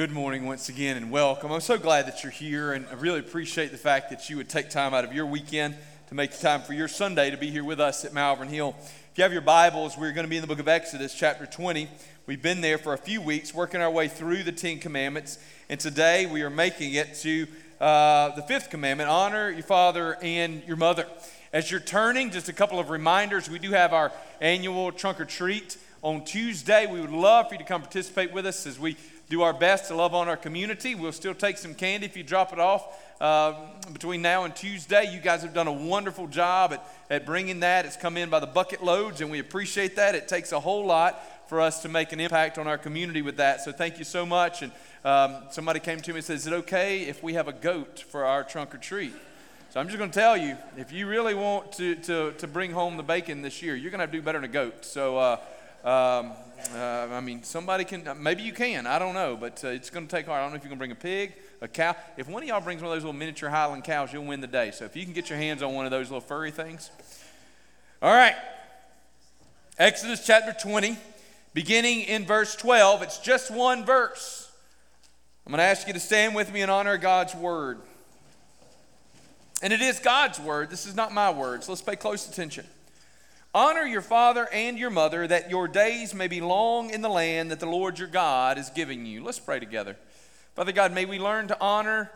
Good 0.00 0.12
morning 0.12 0.46
once 0.46 0.70
again 0.70 0.96
and 0.96 1.10
welcome. 1.10 1.52
I'm 1.52 1.60
so 1.60 1.76
glad 1.76 2.06
that 2.06 2.22
you're 2.22 2.32
here 2.32 2.72
and 2.72 2.86
I 2.86 2.94
really 2.94 3.18
appreciate 3.18 3.70
the 3.70 3.76
fact 3.76 4.08
that 4.08 4.30
you 4.30 4.38
would 4.38 4.48
take 4.48 4.70
time 4.70 4.94
out 4.94 5.04
of 5.04 5.12
your 5.12 5.26
weekend 5.26 5.76
to 6.08 6.14
make 6.14 6.40
time 6.40 6.62
for 6.62 6.72
your 6.72 6.88
Sunday 6.88 7.30
to 7.30 7.36
be 7.36 7.50
here 7.50 7.64
with 7.64 7.80
us 7.80 8.02
at 8.06 8.14
Malvern 8.14 8.48
Hill. 8.48 8.74
If 8.78 9.18
you 9.18 9.24
have 9.24 9.32
your 9.34 9.42
Bibles, 9.42 9.98
we're 9.98 10.12
going 10.12 10.24
to 10.24 10.30
be 10.30 10.38
in 10.38 10.40
the 10.40 10.46
book 10.46 10.58
of 10.58 10.68
Exodus, 10.68 11.14
chapter 11.14 11.44
20. 11.44 11.86
We've 12.24 12.40
been 12.40 12.62
there 12.62 12.78
for 12.78 12.94
a 12.94 12.96
few 12.96 13.20
weeks 13.20 13.52
working 13.52 13.82
our 13.82 13.90
way 13.90 14.08
through 14.08 14.42
the 14.42 14.52
Ten 14.52 14.78
Commandments, 14.78 15.38
and 15.68 15.78
today 15.78 16.24
we 16.24 16.40
are 16.40 16.48
making 16.48 16.94
it 16.94 17.14
to 17.16 17.46
uh, 17.78 18.34
the 18.36 18.42
fifth 18.42 18.70
commandment 18.70 19.10
honor 19.10 19.50
your 19.50 19.64
father 19.64 20.16
and 20.22 20.64
your 20.64 20.78
mother. 20.78 21.06
As 21.52 21.70
you're 21.70 21.78
turning, 21.78 22.30
just 22.30 22.48
a 22.48 22.54
couple 22.54 22.78
of 22.78 22.88
reminders 22.88 23.50
we 23.50 23.58
do 23.58 23.72
have 23.72 23.92
our 23.92 24.12
annual 24.40 24.92
trunk 24.92 25.20
or 25.20 25.26
treat 25.26 25.76
on 26.00 26.24
Tuesday. 26.24 26.86
We 26.86 27.02
would 27.02 27.10
love 27.10 27.48
for 27.48 27.54
you 27.54 27.58
to 27.58 27.64
come 27.64 27.82
participate 27.82 28.32
with 28.32 28.46
us 28.46 28.66
as 28.66 28.78
we 28.78 28.96
do 29.30 29.42
our 29.42 29.52
best 29.52 29.86
to 29.86 29.94
love 29.94 30.12
on 30.12 30.28
our 30.28 30.36
community. 30.36 30.96
We'll 30.96 31.12
still 31.12 31.34
take 31.34 31.56
some 31.56 31.72
candy 31.72 32.04
if 32.04 32.16
you 32.16 32.24
drop 32.24 32.52
it 32.52 32.58
off 32.58 32.84
uh, 33.20 33.54
between 33.92 34.22
now 34.22 34.42
and 34.42 34.54
Tuesday. 34.54 35.08
You 35.14 35.20
guys 35.20 35.42
have 35.42 35.54
done 35.54 35.68
a 35.68 35.72
wonderful 35.72 36.26
job 36.26 36.72
at, 36.72 36.84
at 37.08 37.24
bringing 37.24 37.60
that. 37.60 37.86
It's 37.86 37.96
come 37.96 38.16
in 38.16 38.28
by 38.28 38.40
the 38.40 38.48
bucket 38.48 38.82
loads, 38.82 39.20
and 39.20 39.30
we 39.30 39.38
appreciate 39.38 39.94
that. 39.94 40.16
It 40.16 40.26
takes 40.26 40.50
a 40.50 40.58
whole 40.58 40.84
lot 40.84 41.22
for 41.48 41.60
us 41.60 41.80
to 41.82 41.88
make 41.88 42.12
an 42.12 42.18
impact 42.18 42.58
on 42.58 42.66
our 42.66 42.76
community 42.76 43.22
with 43.22 43.36
that. 43.36 43.60
So 43.60 43.70
thank 43.70 44.00
you 44.00 44.04
so 44.04 44.26
much. 44.26 44.62
And 44.62 44.72
um, 45.04 45.44
somebody 45.52 45.78
came 45.78 46.00
to 46.00 46.10
me 46.12 46.16
and 46.18 46.24
said, 46.24 46.36
Is 46.36 46.48
it 46.48 46.52
okay 46.52 47.02
if 47.02 47.22
we 47.22 47.34
have 47.34 47.46
a 47.46 47.52
goat 47.52 48.00
for 48.00 48.24
our 48.24 48.42
trunk 48.42 48.74
or 48.74 48.78
treat? 48.78 49.12
So 49.70 49.78
I'm 49.78 49.86
just 49.86 49.98
going 49.98 50.10
to 50.10 50.18
tell 50.18 50.36
you, 50.36 50.56
if 50.76 50.90
you 50.90 51.06
really 51.06 51.34
want 51.34 51.70
to, 51.74 51.94
to, 51.94 52.32
to 52.32 52.48
bring 52.48 52.72
home 52.72 52.96
the 52.96 53.04
bacon 53.04 53.42
this 53.42 53.62
year, 53.62 53.76
you're 53.76 53.92
going 53.92 54.00
to 54.00 54.02
have 54.02 54.10
to 54.10 54.18
do 54.18 54.22
better 54.22 54.40
than 54.40 54.50
a 54.50 54.52
goat. 54.52 54.84
So, 54.84 55.16
uh, 55.16 55.36
um, 55.84 56.32
uh, 56.74 57.08
I 57.10 57.20
mean, 57.20 57.42
somebody 57.42 57.84
can, 57.84 58.06
maybe 58.20 58.42
you 58.42 58.52
can, 58.52 58.86
I 58.86 58.98
don't 58.98 59.14
know, 59.14 59.36
but 59.36 59.64
uh, 59.64 59.68
it's 59.68 59.90
going 59.90 60.06
to 60.06 60.14
take 60.14 60.26
hard. 60.26 60.38
I 60.38 60.42
don't 60.42 60.50
know 60.50 60.56
if 60.56 60.62
you 60.62 60.68
can 60.68 60.78
bring 60.78 60.92
a 60.92 60.96
pig, 60.96 61.34
a 61.60 61.68
cow. 61.68 61.96
If 62.16 62.28
one 62.28 62.42
of 62.42 62.48
y'all 62.48 62.60
brings 62.60 62.82
one 62.82 62.90
of 62.90 62.96
those 62.96 63.04
little 63.04 63.18
miniature 63.18 63.48
Highland 63.48 63.84
cows, 63.84 64.12
you'll 64.12 64.26
win 64.26 64.40
the 64.40 64.46
day. 64.46 64.70
So 64.70 64.84
if 64.84 64.94
you 64.94 65.04
can 65.04 65.14
get 65.14 65.30
your 65.30 65.38
hands 65.38 65.62
on 65.62 65.74
one 65.74 65.86
of 65.86 65.90
those 65.90 66.08
little 66.08 66.20
furry 66.20 66.50
things. 66.50 66.90
All 68.02 68.12
right. 68.12 68.34
Exodus 69.78 70.26
chapter 70.26 70.52
20, 70.52 70.98
beginning 71.54 72.00
in 72.00 72.26
verse 72.26 72.54
12. 72.56 73.02
It's 73.02 73.18
just 73.18 73.50
one 73.50 73.86
verse. 73.86 74.50
I'm 75.46 75.52
going 75.52 75.58
to 75.58 75.64
ask 75.64 75.86
you 75.86 75.94
to 75.94 76.00
stand 76.00 76.34
with 76.34 76.52
me 76.52 76.60
and 76.60 76.70
honor 76.70 76.94
of 76.94 77.00
God's 77.00 77.34
word. 77.34 77.78
And 79.62 79.72
it 79.72 79.80
is 79.80 79.98
God's 79.98 80.38
word. 80.38 80.70
This 80.70 80.86
is 80.86 80.94
not 80.94 81.12
my 81.12 81.30
words. 81.30 81.68
Let's 81.68 81.82
pay 81.82 81.96
close 81.96 82.28
attention. 82.28 82.66
Honor 83.52 83.82
your 83.82 84.02
father 84.02 84.48
and 84.52 84.78
your 84.78 84.90
mother, 84.90 85.26
that 85.26 85.50
your 85.50 85.66
days 85.66 86.14
may 86.14 86.28
be 86.28 86.40
long 86.40 86.90
in 86.90 87.02
the 87.02 87.08
land 87.08 87.50
that 87.50 87.58
the 87.58 87.66
Lord 87.66 87.98
your 87.98 88.08
God 88.08 88.58
is 88.58 88.70
giving 88.70 89.04
you. 89.04 89.24
Let's 89.24 89.40
pray 89.40 89.58
together. 89.58 89.96
Father 90.54 90.72
God, 90.72 90.92
may 90.92 91.04
we 91.04 91.18
learn 91.18 91.48
to 91.48 91.60
honor 91.60 92.10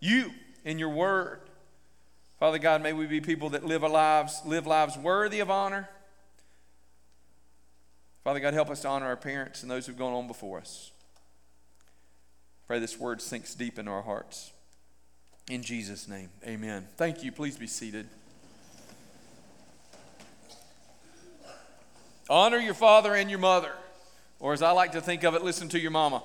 you 0.00 0.32
in 0.64 0.78
your 0.78 0.88
word. 0.88 1.40
Father 2.40 2.58
God, 2.58 2.82
may 2.82 2.92
we 2.92 3.06
be 3.06 3.20
people 3.20 3.50
that 3.50 3.64
live 3.64 3.82
lives, 3.82 4.40
live 4.44 4.66
lives 4.66 4.96
worthy 4.98 5.40
of 5.40 5.50
honor. 5.50 5.88
Father 8.24 8.40
God, 8.40 8.54
help 8.54 8.70
us 8.70 8.82
to 8.82 8.88
honor 8.88 9.06
our 9.06 9.16
parents 9.16 9.62
and 9.62 9.70
those 9.70 9.86
who've 9.86 9.98
gone 9.98 10.12
on 10.12 10.26
before 10.26 10.58
us. 10.58 10.90
Pray 12.66 12.78
this 12.78 12.98
word 12.98 13.20
sinks 13.22 13.54
deep 13.54 13.78
into 13.78 13.90
our 13.90 14.02
hearts. 14.02 14.52
In 15.48 15.62
Jesus' 15.62 16.06
name, 16.08 16.30
amen. 16.46 16.86
Thank 16.96 17.24
you. 17.24 17.32
Please 17.32 17.56
be 17.56 17.66
seated. 17.66 18.06
Honor 22.30 22.58
your 22.58 22.74
father 22.74 23.16
and 23.16 23.28
your 23.28 23.40
mother. 23.40 23.72
Or 24.38 24.52
as 24.52 24.62
I 24.62 24.70
like 24.70 24.92
to 24.92 25.00
think 25.00 25.24
of 25.24 25.34
it, 25.34 25.42
listen 25.42 25.68
to 25.70 25.80
your 25.80 25.90
mama. 25.90 26.22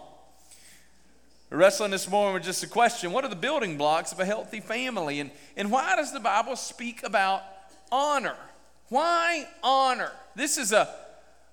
We're 1.49 1.57
wrestling 1.57 1.89
this 1.89 2.07
morning 2.07 2.35
with 2.35 2.43
just 2.43 2.63
a 2.63 2.67
question 2.67 3.11
What 3.11 3.25
are 3.25 3.29
the 3.29 3.35
building 3.35 3.75
blocks 3.75 4.11
of 4.11 4.19
a 4.19 4.25
healthy 4.25 4.59
family? 4.59 5.19
And, 5.19 5.31
and 5.57 5.71
why 5.71 5.95
does 5.95 6.13
the 6.13 6.19
Bible 6.19 6.55
speak 6.55 7.01
about 7.03 7.41
honor? 7.91 8.35
Why 8.89 9.47
honor? 9.63 10.11
This 10.35 10.59
is 10.59 10.71
a, 10.71 10.93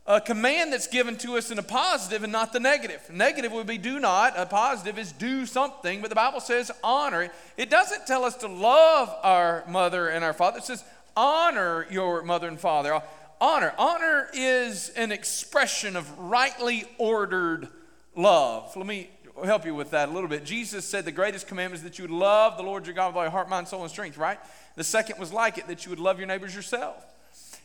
a 0.07 0.21
command 0.21 0.75
that's 0.75 0.87
given 0.87 1.17
to 1.19 1.39
us 1.39 1.51
in 1.51 1.59
a 1.59 1.63
positive 1.63 2.23
and 2.23 2.31
not 2.31 2.53
the 2.53 2.61
negative. 2.61 3.09
Negative 3.11 3.51
would 3.53 3.67
be 3.67 3.79
do 3.79 3.99
not, 3.99 4.35
a 4.37 4.45
positive 4.45 4.99
is 4.99 5.13
do 5.13 5.47
something, 5.47 6.03
but 6.03 6.11
the 6.11 6.15
Bible 6.15 6.41
says 6.41 6.71
honor. 6.85 7.31
It 7.57 7.71
doesn't 7.71 8.07
tell 8.07 8.25
us 8.25 8.37
to 8.37 8.49
love 8.49 9.09
our 9.23 9.65
mother 9.67 10.09
and 10.09 10.23
our 10.23 10.35
father, 10.35 10.59
it 10.59 10.65
says 10.65 10.85
honor 11.17 11.87
your 11.91 12.23
mother 12.23 12.49
and 12.49 12.61
father. 12.61 13.01
Honor. 13.43 13.75
Honor 13.77 14.29
is 14.33 14.91
an 14.91 15.11
expression 15.11 15.97
of 15.97 16.17
rightly 16.17 16.85
ordered 16.97 17.67
love. 18.15 18.77
Let 18.77 18.87
me 18.87 19.11
help 19.45 19.67
you 19.67 19.75
with 19.75 19.91
that 19.91 20.09
a 20.09 20.13
little 20.13 20.29
bit. 20.29 20.45
Jesus 20.45 20.85
said 20.85 21.05
the 21.05 21.11
greatest 21.11 21.49
commandment 21.49 21.81
is 21.81 21.83
that 21.83 21.99
you 21.99 22.05
would 22.05 22.13
love 22.13 22.57
the 22.57 22.63
Lord 22.63 22.87
your 22.87 22.95
God 22.95 23.09
with 23.09 23.17
all 23.17 23.25
your 23.25 23.33
heart, 23.33 23.49
mind, 23.49 23.67
soul, 23.67 23.83
and 23.83 23.91
strength, 23.91 24.17
right? 24.17 24.39
The 24.77 24.85
second 24.85 25.19
was 25.19 25.33
like 25.33 25.59
it, 25.59 25.67
that 25.67 25.85
you 25.85 25.91
would 25.91 25.99
love 25.99 26.19
your 26.19 26.29
neighbors 26.29 26.55
yourself. 26.55 27.05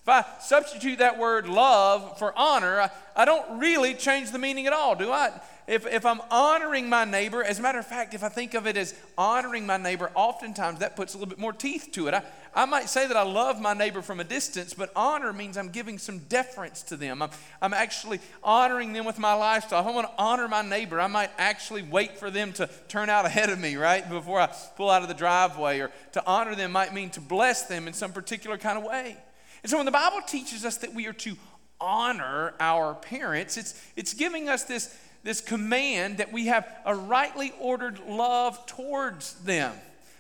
If 0.07 0.12
I 0.12 0.25
substitute 0.40 1.00
that 1.00 1.19
word 1.19 1.50
love 1.50 2.18
for 2.18 2.31
honor, 2.38 2.79
I, 2.79 2.90
I 3.13 3.25
don't 3.25 3.59
really 3.59 3.94
change 3.94 4.31
the 4.31 4.40
meaning 4.40 4.66
at 4.66 4.72
all, 4.72 4.95
do 4.95 5.12
I? 5.12 5.34
If, 5.68 5.85
if 5.85 6.06
I'm 6.06 6.22
honoring 6.31 6.88
my 6.88 7.03
neighbor, 7.03 7.44
as 7.44 7.59
a 7.59 7.62
matter 7.62 7.79
of 7.79 7.85
fact, 7.85 8.13
if 8.13 8.23
I 8.23 8.29
think 8.29 8.53
of 8.53 8.66
it 8.68 8.78
as 8.78 8.95
honoring 9.18 9.66
my 9.66 9.75
neighbor, 9.75 10.09
oftentimes 10.16 10.79
that 10.79 10.95
puts 10.95 11.13
a 11.13 11.18
little 11.18 11.29
bit 11.29 11.40
more 11.40 11.51
teeth 11.51 11.90
to 11.91 12.07
it. 12.07 12.13
I, 12.13 12.23
I 12.56 12.63
might 12.63 12.88
say 12.88 13.06
that 13.06 13.18
I 13.18 13.23
love 13.23 13.59
my 13.59 13.73
neighbor 13.73 14.01
from 14.01 14.22
a 14.22 14.23
distance, 14.23 14.73
but 14.73 14.94
honor 14.95 15.34
means 15.34 15.57
I'm 15.57 15.72
giving 15.72 15.97
some 15.97 16.19
deference 16.19 16.84
to 16.84 16.95
them. 16.95 17.22
I'm, 17.22 17.31
I'm 17.62 17.74
actually 17.74 18.22
honoring 18.41 18.94
them 18.94 19.03
with 19.03 19.19
my 19.19 19.34
lifestyle. 19.34 19.81
If 19.81 19.88
I 19.88 19.91
want 19.91 20.07
to 20.07 20.13
honor 20.18 20.47
my 20.47 20.62
neighbor, 20.62 21.01
I 21.01 21.07
might 21.07 21.31
actually 21.38 21.81
wait 21.81 22.18
for 22.18 22.31
them 22.31 22.53
to 22.53 22.69
turn 22.88 23.09
out 23.09 23.25
ahead 23.25 23.50
of 23.50 23.59
me, 23.59 23.75
right, 23.75 24.09
before 24.09 24.39
I 24.39 24.56
pull 24.78 24.89
out 24.89 25.01
of 25.01 25.09
the 25.09 25.13
driveway. 25.13 25.81
Or 25.81 25.91
to 26.13 26.25
honor 26.25 26.56
them 26.56 26.72
might 26.72 26.94
mean 26.94 27.09
to 27.09 27.19
bless 27.19 27.63
them 27.63 27.89
in 27.89 27.94
some 27.94 28.13
particular 28.13 28.57
kind 28.57 28.78
of 28.78 28.85
way. 28.85 29.18
And 29.63 29.69
so 29.69 29.78
when 29.78 29.85
the 29.85 29.91
Bible 29.91 30.22
teaches 30.25 30.66
us 30.66 30.78
that 30.78 30.94
we 30.94 31.07
are 31.07 31.13
to 31.13 31.35
honor 31.79 32.53
our 32.59 32.95
parents, 32.95 33.57
it's, 33.57 33.81
it's 33.95 34.13
giving 34.13 34.50
us 34.50 34.63
this 34.63 34.95
this 35.28 35.41
command 35.41 36.19
that 36.19 36.31
we 36.31 36.45
have 36.45 36.66
a 36.85 36.95
rightly 36.95 37.51
ordered 37.59 38.00
love 38.07 38.66
towards 38.66 39.34
them. 39.44 39.73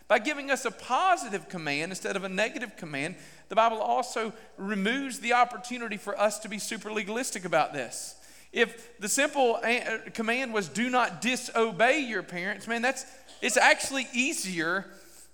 By 0.09 0.19
giving 0.19 0.51
us 0.51 0.65
a 0.65 0.71
positive 0.71 1.47
command 1.47 1.93
instead 1.93 2.17
of 2.17 2.25
a 2.25 2.29
negative 2.29 2.75
command, 2.75 3.15
the 3.47 3.55
Bible 3.55 3.77
also 3.77 4.33
removes 4.57 5.19
the 5.19 5.33
opportunity 5.33 5.95
for 5.95 6.19
us 6.19 6.39
to 6.39 6.49
be 6.49 6.59
super 6.59 6.91
legalistic 6.91 7.45
about 7.45 7.73
this. 7.73 8.15
If 8.51 8.99
the 8.99 9.07
simple 9.07 9.59
eh, 9.63 9.79
uh, 9.79 10.09
command 10.13 10.53
was 10.53 10.67
do 10.67 10.89
not 10.89 11.21
disobey 11.21 11.99
your 11.99 12.23
parents, 12.23 12.67
man, 12.67 12.81
that's 12.81 13.05
it's 13.41 13.57
actually 13.57 14.07
easier 14.13 14.85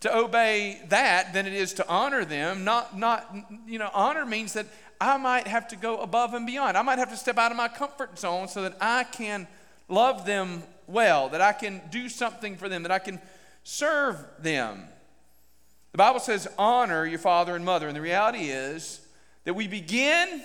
to 0.03 0.13
obey 0.13 0.81
that 0.89 1.33
than 1.33 1.47
it 1.47 1.53
is 1.53 1.71
to 1.71 1.87
honor 1.87 2.25
them. 2.25 2.65
Not 2.65 2.97
not 2.97 3.33
you 3.65 3.79
know, 3.79 3.89
honor 3.93 4.25
means 4.25 4.51
that 4.51 4.65
I 4.99 5.15
might 5.15 5.47
have 5.47 5.69
to 5.69 5.77
go 5.77 5.99
above 5.99 6.33
and 6.33 6.45
beyond. 6.45 6.77
I 6.77 6.81
might 6.81 6.99
have 6.99 7.09
to 7.11 7.17
step 7.17 7.37
out 7.37 7.51
of 7.51 7.57
my 7.57 7.69
comfort 7.69 8.19
zone 8.19 8.49
so 8.49 8.63
that 8.63 8.75
I 8.81 9.05
can 9.05 9.47
love 9.87 10.25
them 10.25 10.63
well, 10.87 11.29
that 11.29 11.39
I 11.39 11.53
can 11.53 11.81
do 11.89 12.09
something 12.09 12.57
for 12.57 12.67
them, 12.67 12.83
that 12.83 12.91
I 12.91 12.99
can 12.99 13.21
serve 13.63 14.17
them. 14.39 14.83
The 15.93 15.97
Bible 15.97 16.19
says, 16.19 16.49
honor 16.57 17.05
your 17.05 17.19
father 17.19 17.55
and 17.55 17.63
mother. 17.63 17.87
And 17.87 17.95
the 17.95 18.01
reality 18.01 18.49
is 18.49 18.99
that 19.45 19.53
we 19.53 19.69
begin, 19.69 20.41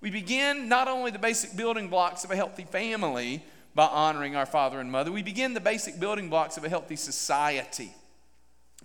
we 0.00 0.10
begin 0.10 0.68
not 0.68 0.86
only 0.86 1.10
the 1.10 1.18
basic 1.18 1.56
building 1.56 1.88
blocks 1.88 2.22
of 2.22 2.30
a 2.30 2.36
healthy 2.36 2.64
family 2.64 3.42
by 3.74 3.86
honoring 3.86 4.36
our 4.36 4.46
father 4.46 4.78
and 4.78 4.92
mother, 4.92 5.10
we 5.10 5.24
begin 5.24 5.54
the 5.54 5.60
basic 5.60 5.98
building 5.98 6.28
blocks 6.28 6.56
of 6.56 6.64
a 6.64 6.68
healthy 6.68 6.96
society 6.96 7.92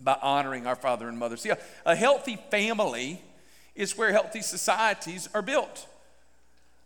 by 0.01 0.17
honoring 0.21 0.67
our 0.67 0.75
father 0.75 1.07
and 1.07 1.17
mother. 1.17 1.37
See, 1.37 1.49
a, 1.49 1.57
a 1.85 1.95
healthy 1.95 2.37
family 2.49 3.21
is 3.75 3.97
where 3.97 4.11
healthy 4.11 4.41
societies 4.41 5.29
are 5.33 5.41
built. 5.41 5.87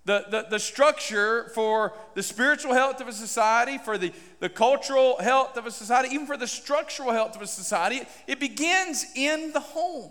The, 0.04 0.26
the, 0.30 0.48
the 0.50 0.60
structure 0.60 1.52
for 1.54 1.94
the 2.16 2.24
spiritual 2.24 2.74
health 2.74 3.02
of 3.02 3.08
a 3.08 3.14
society, 3.14 3.78
for 3.78 3.98
the, 3.98 4.12
the 4.40 4.50
cultural 4.50 5.18
health 5.20 5.58
of 5.58 5.68
a 5.68 5.72
society, 5.72 6.14
even 6.14 6.26
for 6.26 6.38
the 6.38 6.48
structural 6.48 7.12
health 7.12 7.36
of 7.36 7.42
a 7.44 7.48
society, 7.48 8.02
it 8.26 8.40
begins 8.40 9.06
in 9.16 9.52
the 9.54 9.60
home. 9.60 10.10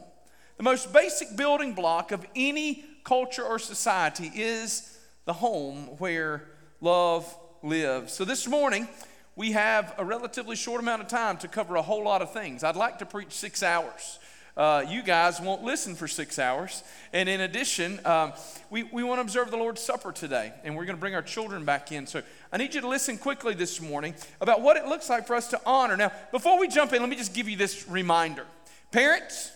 The 0.59 0.63
most 0.63 0.93
basic 0.93 1.37
building 1.37 1.75
block 1.75 2.13
of 2.13 2.25
any 2.37 2.85
culture 3.03 3.43
or 3.43 3.59
society 3.59 4.31
is 4.35 4.99
the 5.25 5.33
home 5.33 5.87
where 5.99 6.45
love 6.81 7.35
lives. 7.63 8.13
So 8.13 8.25
this 8.25 8.47
morning, 8.47 8.89
we 9.37 9.53
have 9.53 9.95
a 9.99 10.05
relatively 10.05 10.57
short 10.57 10.81
amount 10.81 11.03
of 11.03 11.09
time 11.09 11.39
to 11.39 11.49
cover 11.49 11.77
a 11.77 11.83
whole 11.83 12.05
lot 12.05 12.23
of 12.23 12.33
things. 12.33 12.65
I'd 12.65 12.77
like 12.77 12.99
to 12.99 13.07
preach 13.07 13.33
six 13.33 13.63
hours 13.63 14.19
uh, 14.57 14.85
you 14.89 15.03
guys 15.03 15.41
won't 15.41 15.63
listen 15.63 15.95
for 15.95 16.09
six 16.09 16.39
hours. 16.39 16.83
And 17.13 17.29
in 17.29 17.41
addition, 17.41 18.05
um, 18.05 18.33
we, 18.69 18.83
we 18.85 19.03
want 19.03 19.19
to 19.19 19.23
observe 19.23 19.51
the 19.51 19.57
Lord's 19.57 19.81
Supper 19.81 20.13
today, 20.13 20.53
and 20.65 20.77
we're 20.77 20.85
going 20.85 20.97
to 20.97 21.01
bring 21.01 21.15
our 21.15 21.23
children 21.23 21.65
back 21.65 21.93
in. 21.93 22.07
So 22.07 22.23
I 22.53 22.57
need 22.57 22.75
you 22.75 22.81
to 22.81 22.89
listen 22.89 23.17
quickly 23.17 23.55
this 23.55 23.81
morning 23.81 24.15
about 24.41 24.61
what 24.61 24.77
it 24.77 24.87
looks 24.87 25.09
like 25.09 25.27
for 25.27 25.35
us 25.35 25.49
to 25.49 25.61
honor. 25.65 25.97
Now, 25.97 26.13
before 26.31 26.59
we 26.59 26.69
jump 26.69 26.93
in, 26.93 27.01
let 27.01 27.09
me 27.09 27.17
just 27.17 27.35
give 27.35 27.49
you 27.49 27.57
this 27.57 27.89
reminder. 27.89 28.45
Parents, 28.91 29.53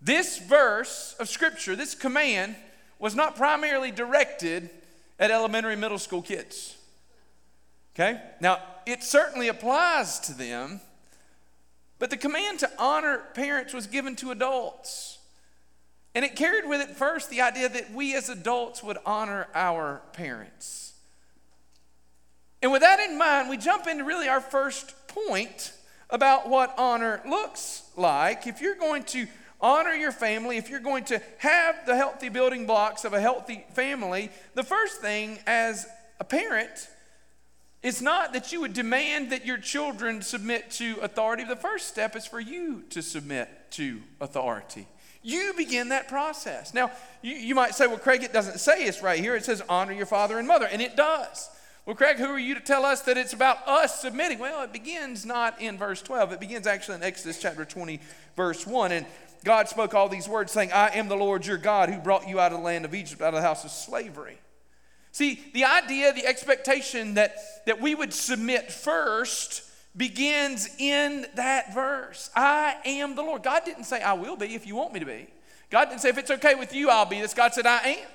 this 0.00 0.38
verse 0.38 1.14
of 1.18 1.28
Scripture, 1.28 1.76
this 1.76 1.94
command, 1.94 2.56
was 2.98 3.14
not 3.14 3.36
primarily 3.36 3.90
directed 3.90 4.70
at 5.18 5.30
elementary 5.30 5.76
middle 5.76 5.98
school 5.98 6.22
kids. 6.22 6.76
Okay? 7.94 8.20
Now, 8.40 8.58
it 8.86 9.02
certainly 9.02 9.48
applies 9.48 10.18
to 10.20 10.34
them, 10.34 10.80
but 11.98 12.10
the 12.10 12.16
command 12.16 12.58
to 12.60 12.70
honor 12.78 13.22
parents 13.34 13.72
was 13.72 13.86
given 13.86 14.16
to 14.16 14.30
adults. 14.30 15.18
And 16.14 16.24
it 16.24 16.36
carried 16.36 16.68
with 16.68 16.80
it 16.80 16.96
first 16.96 17.30
the 17.30 17.40
idea 17.40 17.68
that 17.68 17.92
we 17.92 18.14
as 18.14 18.28
adults 18.28 18.82
would 18.82 18.98
honor 19.04 19.48
our 19.54 20.02
parents. 20.12 20.92
And 22.62 22.72
with 22.72 22.82
that 22.82 23.00
in 23.00 23.18
mind, 23.18 23.48
we 23.48 23.56
jump 23.56 23.86
into 23.86 24.04
really 24.04 24.28
our 24.28 24.40
first 24.40 24.94
point 25.08 25.72
about 26.10 26.48
what 26.48 26.74
honor 26.78 27.20
looks 27.28 27.82
like. 27.96 28.46
If 28.46 28.60
you're 28.60 28.76
going 28.76 29.04
to 29.04 29.26
honor 29.60 29.92
your 29.92 30.12
family, 30.12 30.56
if 30.56 30.70
you're 30.70 30.80
going 30.80 31.04
to 31.04 31.20
have 31.38 31.86
the 31.86 31.96
healthy 31.96 32.28
building 32.28 32.66
blocks 32.66 33.04
of 33.04 33.12
a 33.12 33.20
healthy 33.20 33.64
family, 33.72 34.30
the 34.54 34.62
first 34.62 35.00
thing 35.00 35.38
as 35.46 35.86
a 36.20 36.24
parent 36.24 36.88
is 37.84 38.00
not 38.00 38.32
that 38.32 38.50
you 38.50 38.62
would 38.62 38.72
demand 38.72 39.30
that 39.30 39.44
your 39.44 39.58
children 39.58 40.22
submit 40.22 40.70
to 40.70 40.96
authority. 41.02 41.44
The 41.44 41.54
first 41.54 41.86
step 41.86 42.16
is 42.16 42.26
for 42.26 42.40
you 42.40 42.82
to 42.88 43.02
submit 43.02 43.48
to 43.72 44.00
authority. 44.22 44.88
You 45.22 45.52
begin 45.54 45.90
that 45.90 46.08
process. 46.08 46.72
Now, 46.72 46.90
you, 47.20 47.34
you 47.34 47.54
might 47.54 47.74
say, 47.74 47.86
well, 47.86 47.98
Craig, 47.98 48.22
it 48.22 48.32
doesn't 48.32 48.58
say 48.58 48.84
it's 48.84 49.02
right 49.02 49.20
here. 49.20 49.36
It 49.36 49.44
says 49.44 49.62
honor 49.68 49.92
your 49.92 50.06
father 50.06 50.38
and 50.38 50.48
mother, 50.48 50.66
and 50.66 50.80
it 50.80 50.96
does. 50.96 51.50
Well, 51.84 51.94
Craig, 51.94 52.16
who 52.16 52.24
are 52.24 52.38
you 52.38 52.54
to 52.54 52.60
tell 52.60 52.86
us 52.86 53.02
that 53.02 53.18
it's 53.18 53.34
about 53.34 53.68
us 53.68 54.00
submitting? 54.00 54.38
Well, 54.38 54.62
it 54.62 54.72
begins 54.72 55.26
not 55.26 55.60
in 55.60 55.76
verse 55.76 56.00
12. 56.00 56.32
It 56.32 56.40
begins 56.40 56.66
actually 56.66 56.96
in 56.96 57.02
Exodus 57.02 57.38
chapter 57.38 57.66
20, 57.66 58.00
verse 58.34 58.66
1. 58.66 58.92
And 58.92 59.04
God 59.44 59.68
spoke 59.68 59.92
all 59.92 60.08
these 60.08 60.26
words, 60.26 60.52
saying, 60.52 60.72
I 60.72 60.88
am 60.94 61.08
the 61.08 61.16
Lord 61.16 61.44
your 61.44 61.58
God 61.58 61.90
who 61.90 61.98
brought 61.98 62.26
you 62.26 62.40
out 62.40 62.52
of 62.52 62.58
the 62.58 62.64
land 62.64 62.86
of 62.86 62.94
Egypt, 62.94 63.20
out 63.20 63.34
of 63.34 63.34
the 63.34 63.46
house 63.46 63.62
of 63.62 63.70
slavery. 63.70 64.38
See, 65.14 65.40
the 65.54 65.64
idea, 65.64 66.12
the 66.12 66.26
expectation 66.26 67.14
that, 67.14 67.36
that 67.66 67.80
we 67.80 67.94
would 67.94 68.12
submit 68.12 68.72
first 68.72 69.62
begins 69.96 70.68
in 70.76 71.24
that 71.36 71.72
verse. 71.72 72.30
I 72.34 72.78
am 72.84 73.14
the 73.14 73.22
Lord. 73.22 73.44
God 73.44 73.62
didn't 73.64 73.84
say, 73.84 74.02
I 74.02 74.14
will 74.14 74.34
be 74.34 74.56
if 74.56 74.66
you 74.66 74.74
want 74.74 74.92
me 74.92 74.98
to 74.98 75.06
be. 75.06 75.28
God 75.70 75.84
didn't 75.84 76.00
say, 76.00 76.08
if 76.08 76.18
it's 76.18 76.32
okay 76.32 76.56
with 76.56 76.74
you, 76.74 76.90
I'll 76.90 77.06
be 77.06 77.20
this. 77.20 77.32
God 77.32 77.54
said, 77.54 77.64
I 77.64 77.78
am. 77.78 78.08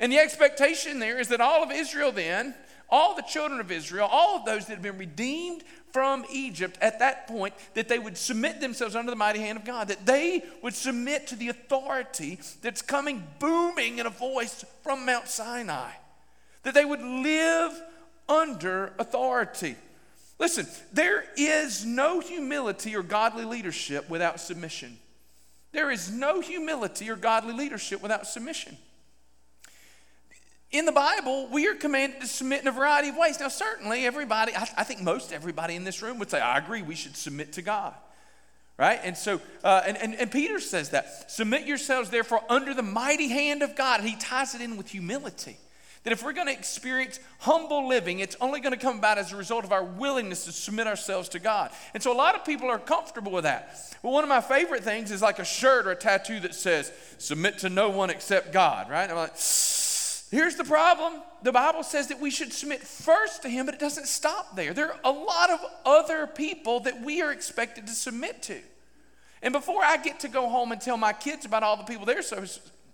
And 0.00 0.12
the 0.12 0.18
expectation 0.18 0.98
there 0.98 1.18
is 1.18 1.28
that 1.28 1.40
all 1.40 1.62
of 1.62 1.70
Israel 1.70 2.12
then, 2.12 2.54
all 2.90 3.16
the 3.16 3.22
children 3.22 3.58
of 3.58 3.72
Israel, 3.72 4.06
all 4.10 4.36
of 4.36 4.44
those 4.44 4.66
that 4.66 4.74
have 4.74 4.82
been 4.82 4.98
redeemed 4.98 5.64
from 5.94 6.26
Egypt 6.30 6.76
at 6.82 6.98
that 6.98 7.26
point, 7.26 7.54
that 7.72 7.88
they 7.88 7.98
would 7.98 8.18
submit 8.18 8.60
themselves 8.60 8.94
under 8.94 9.10
the 9.10 9.16
mighty 9.16 9.38
hand 9.38 9.56
of 9.56 9.64
God, 9.64 9.88
that 9.88 10.04
they 10.04 10.42
would 10.62 10.74
submit 10.74 11.26
to 11.28 11.36
the 11.36 11.48
authority 11.48 12.38
that's 12.60 12.82
coming 12.82 13.26
booming 13.38 13.98
in 13.98 14.04
a 14.04 14.10
voice 14.10 14.62
from 14.82 15.06
Mount 15.06 15.26
Sinai, 15.26 15.92
that 16.62 16.74
they 16.74 16.84
would 16.84 17.02
live 17.02 17.72
under 18.28 18.92
authority. 18.98 19.76
Listen, 20.38 20.66
there 20.92 21.24
is 21.36 21.84
no 21.84 22.20
humility 22.20 22.94
or 22.94 23.02
godly 23.02 23.44
leadership 23.44 24.08
without 24.08 24.40
submission. 24.40 24.98
There 25.72 25.90
is 25.90 26.10
no 26.10 26.40
humility 26.40 27.10
or 27.10 27.16
godly 27.16 27.54
leadership 27.54 28.02
without 28.02 28.26
submission. 28.26 28.76
In 30.70 30.84
the 30.84 30.92
Bible, 30.92 31.48
we 31.50 31.66
are 31.66 31.74
commanded 31.74 32.20
to 32.20 32.26
submit 32.26 32.60
in 32.60 32.68
a 32.68 32.72
variety 32.72 33.08
of 33.08 33.16
ways. 33.16 33.40
Now, 33.40 33.48
certainly, 33.48 34.04
everybody, 34.04 34.54
I, 34.54 34.68
I 34.76 34.84
think 34.84 35.00
most 35.00 35.32
everybody 35.32 35.74
in 35.76 35.84
this 35.84 36.02
room 36.02 36.18
would 36.18 36.30
say, 36.30 36.40
I 36.40 36.58
agree, 36.58 36.82
we 36.82 36.94
should 36.94 37.16
submit 37.16 37.54
to 37.54 37.62
God. 37.62 37.94
Right? 38.76 39.00
And 39.02 39.16
so, 39.16 39.40
uh, 39.64 39.82
and, 39.86 39.96
and, 39.96 40.14
and 40.14 40.30
Peter 40.30 40.60
says 40.60 40.90
that. 40.90 41.32
Submit 41.32 41.66
yourselves, 41.66 42.10
therefore, 42.10 42.42
under 42.48 42.74
the 42.74 42.82
mighty 42.82 43.28
hand 43.28 43.62
of 43.62 43.74
God. 43.74 44.02
He 44.02 44.14
ties 44.16 44.54
it 44.54 44.60
in 44.60 44.76
with 44.76 44.88
humility. 44.90 45.56
That 46.04 46.12
if 46.12 46.22
we're 46.22 46.32
going 46.32 46.46
to 46.46 46.52
experience 46.52 47.20
humble 47.40 47.88
living, 47.88 48.20
it's 48.20 48.36
only 48.40 48.60
going 48.60 48.72
to 48.72 48.78
come 48.78 48.98
about 48.98 49.18
as 49.18 49.32
a 49.32 49.36
result 49.36 49.64
of 49.64 49.72
our 49.72 49.84
willingness 49.84 50.44
to 50.44 50.52
submit 50.52 50.86
ourselves 50.86 51.28
to 51.30 51.38
God. 51.38 51.70
And 51.92 52.02
so 52.02 52.12
a 52.12 52.14
lot 52.14 52.34
of 52.34 52.44
people 52.44 52.70
are 52.70 52.78
comfortable 52.78 53.32
with 53.32 53.44
that. 53.44 53.76
But 54.02 54.10
one 54.10 54.22
of 54.22 54.28
my 54.28 54.40
favorite 54.40 54.84
things 54.84 55.10
is 55.10 55.22
like 55.22 55.38
a 55.38 55.44
shirt 55.44 55.86
or 55.86 55.90
a 55.90 55.96
tattoo 55.96 56.40
that 56.40 56.54
says, 56.54 56.92
submit 57.18 57.58
to 57.58 57.68
no 57.68 57.90
one 57.90 58.10
except 58.10 58.52
God, 58.52 58.88
right? 58.88 59.10
I'm 59.10 59.16
like, 59.16 59.36
here's 60.30 60.54
the 60.56 60.64
problem. 60.64 61.14
The 61.42 61.52
Bible 61.52 61.82
says 61.82 62.08
that 62.08 62.20
we 62.20 62.30
should 62.30 62.52
submit 62.52 62.80
first 62.80 63.42
to 63.42 63.48
Him, 63.48 63.66
but 63.66 63.74
it 63.74 63.80
doesn't 63.80 64.06
stop 64.06 64.56
there. 64.56 64.72
There 64.72 64.92
are 64.92 65.00
a 65.04 65.10
lot 65.10 65.50
of 65.50 65.60
other 65.84 66.26
people 66.26 66.80
that 66.80 67.02
we 67.02 67.22
are 67.22 67.32
expected 67.32 67.86
to 67.86 67.92
submit 67.92 68.42
to. 68.44 68.58
And 69.42 69.52
before 69.52 69.84
I 69.84 69.96
get 69.98 70.20
to 70.20 70.28
go 70.28 70.48
home 70.48 70.72
and 70.72 70.80
tell 70.80 70.96
my 70.96 71.12
kids 71.12 71.44
about 71.44 71.62
all 71.62 71.76
the 71.76 71.84
people 71.84 72.06
they're 72.06 72.22
so 72.22 72.44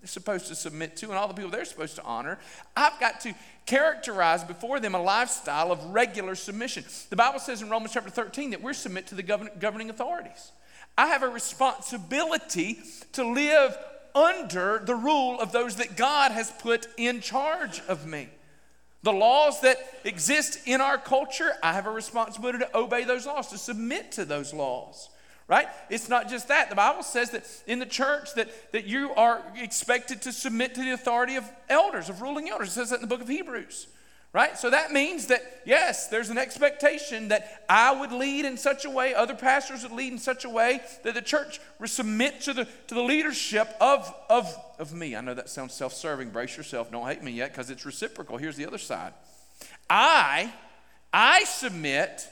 supposed 0.07 0.47
to 0.47 0.55
submit 0.55 0.97
to 0.97 1.07
and 1.07 1.15
all 1.15 1.29
the 1.29 1.35
people 1.35 1.51
they're 1.51 1.65
supposed 1.65 1.97
to 1.97 2.05
honor. 2.05 2.39
I've 2.77 2.99
got 3.01 3.21
to 3.23 3.35
characterize 3.67 4.45
before 4.45 4.81
them 4.81 4.95
a 4.95 5.03
lifestyle 5.03 5.73
of 5.73 5.85
regular 5.87 6.35
submission. 6.35 6.85
The 7.11 7.17
Bible 7.17 7.39
says 7.39 7.63
in 7.63 7.71
Romans 7.71 7.93
chapter 7.93 8.11
13 8.11 8.51
that 8.51 8.63
we're 8.63 8.73
submit 8.73 9.07
to 9.09 9.15
the 9.15 9.23
governing 9.23 9.91
authorities. 9.91 10.53
I 10.97 11.07
have 11.09 11.23
a 11.23 11.29
responsibility 11.29 12.79
to 13.13 13.27
live 13.27 13.77
under 14.15 14.83
the 14.85 14.95
rule 14.95 15.41
of 15.41 15.51
those 15.51 15.77
that 15.77 15.97
God 15.97 16.31
has 16.31 16.51
put 16.53 16.87
in 16.97 17.21
charge 17.21 17.81
of 17.89 18.07
me. 18.07 18.29
The 19.03 19.13
laws 19.13 19.61
that 19.63 19.77
exist 20.05 20.61
in 20.67 20.81
our 20.81 20.97
culture, 20.97 21.53
I 21.63 21.73
have 21.73 21.87
a 21.87 21.91
responsibility 21.91 22.59
to 22.61 22.77
obey 22.77 23.05
those 23.05 23.27
laws, 23.27 23.49
to 23.49 23.59
submit 23.59 24.13
to 24.13 24.25
those 24.25 24.55
laws 24.55 25.11
right? 25.49 25.67
It's 25.91 26.09
not 26.09 26.29
just 26.29 26.49
that. 26.49 26.71
The 26.71 26.77
bible 26.77 27.03
says 27.03 27.31
that 27.31 27.47
in 27.67 27.79
the 27.79 27.87
church 27.87 28.35
that, 28.35 28.73
that 28.73 28.87
you 28.87 29.13
are 29.15 29.43
expected 29.57 30.23
to 30.23 30.33
submit 30.33 30.75
to 30.75 30.81
the 30.81 30.93
authority 30.93 31.37
of 31.37 31.45
elders 31.69 32.09
of 32.09 32.23
ruling 32.23 32.49
elders. 32.49 32.69
It 32.69 32.73
says 32.73 32.91
that 32.91 32.97
in 32.97 33.03
the 33.03 33.09
book 33.09 33.21
of 33.21 33.29
hebrews 33.29 33.89
right? 34.35 34.59
So 34.59 34.69
that 34.69 34.91
means 34.91 35.29
that 35.29 35.63
yes 35.65 36.09
there's 36.09 36.29
an 36.29 36.37
expectation 36.37 37.29
that 37.29 37.63
i 37.71 37.99
would 37.99 38.13
lead 38.13 38.45
in 38.45 38.59
such 38.59 38.85
a 38.85 38.91
way 38.91 39.15
other 39.15 39.35
pastors 39.35 39.85
would 39.85 39.93
lead 39.93 40.13
in 40.13 40.19
such 40.19 40.45
a 40.45 40.51
way 40.51 40.81
that 41.05 41.15
the 41.15 41.23
church 41.23 41.61
would 41.79 41.89
submit 41.89 42.43
to 42.43 42.53
the, 42.53 42.67
to 42.89 42.95
the 42.95 43.03
leadership 43.03 43.75
of, 43.81 44.13
of, 44.29 44.55
of 44.79 44.93
me. 44.93 45.17
I 45.17 45.23
know 45.23 45.35
that 45.35 45.49
sounds 45.49 45.73
self-serving. 45.73 46.31
Brace 46.31 46.57
yourself. 46.57 46.91
Don't 46.91 47.07
hate 47.07 47.23
me 47.23 47.31
yet 47.31 47.53
because 47.53 47.71
it's 47.71 47.87
reciprocal. 47.87 48.37
Here's 48.37 48.57
the 48.57 48.67
other 48.67 48.79
side. 48.79 49.15
I 49.89 50.53
i 51.13 51.45
submit 51.45 52.29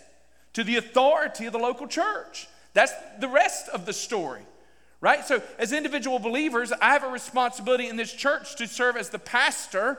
to 0.54 0.64
the 0.64 0.76
authority 0.76 1.46
of 1.46 1.52
the 1.52 1.58
local 1.58 1.86
church 1.86 2.48
that's 2.74 2.92
the 3.18 3.28
rest 3.28 3.68
of 3.68 3.86
the 3.86 3.92
story, 3.92 4.42
right? 5.00 5.24
So, 5.24 5.42
as 5.58 5.72
individual 5.72 6.18
believers, 6.18 6.72
I 6.72 6.92
have 6.92 7.04
a 7.04 7.10
responsibility 7.10 7.88
in 7.88 7.96
this 7.96 8.12
church 8.12 8.56
to 8.56 8.66
serve 8.66 8.96
as 8.96 9.10
the 9.10 9.18
pastor, 9.18 9.98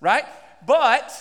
right? 0.00 0.24
But 0.66 1.12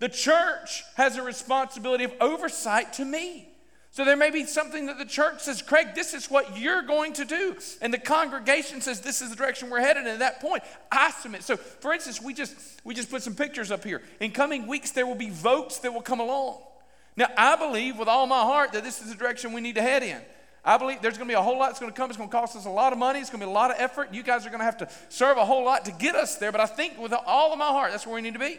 the 0.00 0.08
church 0.08 0.82
has 0.96 1.16
a 1.16 1.22
responsibility 1.22 2.04
of 2.04 2.12
oversight 2.20 2.94
to 2.94 3.04
me. 3.04 3.46
So 3.92 4.04
there 4.04 4.16
may 4.16 4.30
be 4.30 4.44
something 4.44 4.86
that 4.86 4.98
the 4.98 5.04
church 5.04 5.40
says, 5.40 5.62
Craig, 5.62 5.94
this 5.96 6.14
is 6.14 6.30
what 6.30 6.56
you're 6.56 6.82
going 6.82 7.12
to 7.14 7.24
do. 7.24 7.56
And 7.82 7.92
the 7.92 7.98
congregation 7.98 8.80
says 8.80 9.00
this 9.00 9.20
is 9.20 9.30
the 9.30 9.36
direction 9.36 9.68
we're 9.68 9.80
headed. 9.80 10.04
And 10.04 10.12
at 10.12 10.18
that 10.20 10.40
point, 10.40 10.62
I 10.92 11.10
submit. 11.10 11.42
So 11.42 11.56
for 11.56 11.92
instance, 11.92 12.22
we 12.22 12.32
just 12.32 12.54
we 12.84 12.94
just 12.94 13.10
put 13.10 13.22
some 13.22 13.34
pictures 13.34 13.72
up 13.72 13.82
here. 13.82 14.00
In 14.20 14.30
coming 14.30 14.68
weeks, 14.68 14.92
there 14.92 15.06
will 15.06 15.16
be 15.16 15.30
votes 15.30 15.80
that 15.80 15.92
will 15.92 16.02
come 16.02 16.20
along. 16.20 16.58
Now, 17.16 17.26
I 17.36 17.56
believe 17.56 17.98
with 17.98 18.08
all 18.08 18.26
my 18.26 18.42
heart 18.42 18.72
that 18.72 18.84
this 18.84 19.02
is 19.02 19.10
the 19.10 19.16
direction 19.16 19.52
we 19.52 19.60
need 19.60 19.74
to 19.74 19.82
head 19.82 20.04
in. 20.04 20.20
I 20.64 20.76
believe 20.76 21.00
there's 21.00 21.16
going 21.16 21.28
to 21.28 21.32
be 21.32 21.38
a 21.38 21.42
whole 21.42 21.58
lot 21.58 21.68
that's 21.68 21.80
going 21.80 21.92
to 21.92 21.96
come. 21.96 22.10
It's 22.10 22.16
going 22.16 22.28
to 22.28 22.36
cost 22.36 22.54
us 22.54 22.66
a 22.66 22.70
lot 22.70 22.92
of 22.92 22.98
money. 22.98 23.20
It's 23.20 23.30
going 23.30 23.40
to 23.40 23.46
be 23.46 23.50
a 23.50 23.54
lot 23.54 23.70
of 23.70 23.76
effort. 23.78 24.12
You 24.12 24.22
guys 24.22 24.44
are 24.44 24.50
going 24.50 24.60
to 24.60 24.64
have 24.64 24.78
to 24.78 24.88
serve 25.08 25.38
a 25.38 25.44
whole 25.44 25.64
lot 25.64 25.86
to 25.86 25.92
get 25.92 26.14
us 26.14 26.36
there. 26.36 26.52
But 26.52 26.60
I 26.60 26.66
think 26.66 26.98
with 26.98 27.12
all 27.12 27.52
of 27.52 27.58
my 27.58 27.68
heart, 27.68 27.92
that's 27.92 28.06
where 28.06 28.14
we 28.14 28.20
need 28.20 28.34
to 28.34 28.40
be. 28.40 28.58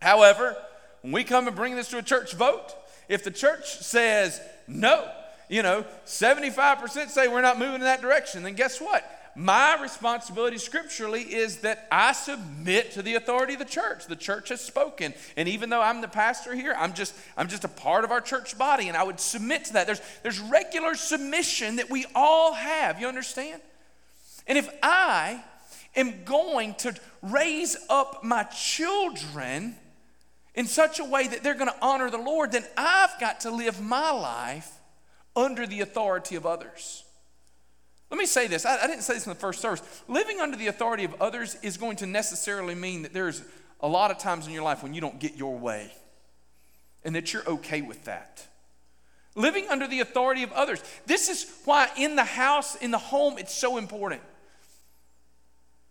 However, 0.00 0.56
when 1.00 1.12
we 1.12 1.24
come 1.24 1.48
and 1.48 1.56
bring 1.56 1.74
this 1.74 1.88
to 1.88 1.98
a 1.98 2.02
church 2.02 2.34
vote, 2.34 2.74
if 3.08 3.24
the 3.24 3.30
church 3.30 3.78
says 3.78 4.40
no, 4.68 5.10
you 5.48 5.62
know, 5.62 5.84
75% 6.06 7.08
say 7.08 7.28
we're 7.28 7.42
not 7.42 7.58
moving 7.58 7.76
in 7.76 7.80
that 7.82 8.00
direction, 8.00 8.42
then 8.44 8.54
guess 8.54 8.80
what? 8.80 9.04
My 9.34 9.80
responsibility 9.80 10.58
scripturally 10.58 11.22
is 11.22 11.58
that 11.58 11.88
I 11.90 12.12
submit 12.12 12.92
to 12.92 13.02
the 13.02 13.14
authority 13.14 13.54
of 13.54 13.58
the 13.60 13.64
church. 13.64 14.06
The 14.06 14.16
church 14.16 14.50
has 14.50 14.60
spoken. 14.60 15.14
And 15.36 15.48
even 15.48 15.70
though 15.70 15.80
I'm 15.80 16.02
the 16.02 16.08
pastor 16.08 16.54
here, 16.54 16.74
I'm 16.78 16.92
just, 16.92 17.14
I'm 17.36 17.48
just 17.48 17.64
a 17.64 17.68
part 17.68 18.04
of 18.04 18.10
our 18.10 18.20
church 18.20 18.58
body, 18.58 18.88
and 18.88 18.96
I 18.96 19.02
would 19.02 19.20
submit 19.20 19.64
to 19.66 19.72
that. 19.74 19.86
There's, 19.86 20.02
there's 20.22 20.38
regular 20.38 20.94
submission 20.94 21.76
that 21.76 21.88
we 21.88 22.04
all 22.14 22.52
have. 22.52 23.00
You 23.00 23.08
understand? 23.08 23.62
And 24.46 24.58
if 24.58 24.68
I 24.82 25.42
am 25.96 26.24
going 26.24 26.74
to 26.76 26.94
raise 27.22 27.76
up 27.88 28.22
my 28.22 28.42
children 28.44 29.76
in 30.54 30.66
such 30.66 30.98
a 30.98 31.04
way 31.04 31.26
that 31.26 31.42
they're 31.42 31.54
going 31.54 31.70
to 31.70 31.84
honor 31.84 32.10
the 32.10 32.18
Lord, 32.18 32.52
then 32.52 32.64
I've 32.76 33.18
got 33.18 33.40
to 33.40 33.50
live 33.50 33.80
my 33.80 34.10
life 34.10 34.70
under 35.34 35.66
the 35.66 35.80
authority 35.80 36.36
of 36.36 36.44
others. 36.44 37.01
Let 38.12 38.18
me 38.18 38.26
say 38.26 38.46
this. 38.46 38.66
I, 38.66 38.76
I, 38.76 38.86
didn't 38.86 39.04
say 39.04 39.14
this 39.14 39.26
in 39.26 39.30
the 39.30 39.38
first 39.38 39.62
service. 39.62 39.82
Living 40.06 40.38
under 40.38 40.54
the 40.54 40.66
authority 40.66 41.04
of 41.04 41.14
others 41.20 41.56
is 41.62 41.78
going 41.78 41.96
to 41.96 42.06
necessarily 42.06 42.74
mean 42.74 43.02
that 43.02 43.14
there's 43.14 43.42
a 43.80 43.88
lot 43.88 44.10
of 44.10 44.18
times 44.18 44.46
in 44.46 44.52
your 44.52 44.62
life 44.62 44.82
when 44.82 44.92
you 44.92 45.00
don't 45.00 45.18
get 45.18 45.34
your 45.34 45.56
way 45.56 45.90
and 47.04 47.16
that 47.16 47.32
you're 47.32 47.48
okay 47.48 47.80
with 47.80 48.04
that. 48.04 48.46
Living 49.34 49.66
under 49.70 49.86
the 49.86 50.00
authority 50.00 50.42
of 50.42 50.52
others. 50.52 50.82
This 51.06 51.30
is 51.30 51.50
why 51.64 51.88
in 51.96 52.14
the 52.14 52.24
house, 52.24 52.76
in 52.76 52.90
the 52.90 52.98
home, 52.98 53.38
it's 53.38 53.54
so 53.54 53.78
important. 53.78 54.20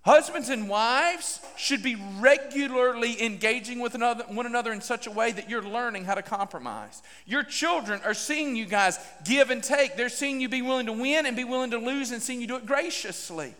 Husbands 0.03 0.49
and 0.49 0.67
wives 0.67 1.39
should 1.57 1.83
be 1.83 1.95
regularly 2.19 3.23
engaging 3.23 3.79
with 3.79 3.93
another, 3.93 4.23
one 4.29 4.47
another 4.47 4.73
in 4.73 4.81
such 4.81 5.05
a 5.05 5.11
way 5.11 5.31
that 5.31 5.47
you're 5.47 5.61
learning 5.61 6.05
how 6.05 6.15
to 6.15 6.23
compromise. 6.23 7.03
Your 7.27 7.43
children 7.43 8.01
are 8.03 8.15
seeing 8.15 8.55
you 8.55 8.65
guys 8.65 8.97
give 9.25 9.51
and 9.51 9.63
take. 9.63 9.95
They're 9.95 10.09
seeing 10.09 10.41
you 10.41 10.49
be 10.49 10.63
willing 10.63 10.87
to 10.87 10.93
win 10.93 11.27
and 11.27 11.37
be 11.37 11.43
willing 11.43 11.69
to 11.71 11.77
lose 11.77 12.09
and 12.09 12.19
seeing 12.19 12.41
you 12.41 12.47
do 12.47 12.55
it 12.55 12.65
graciously. 12.65 13.53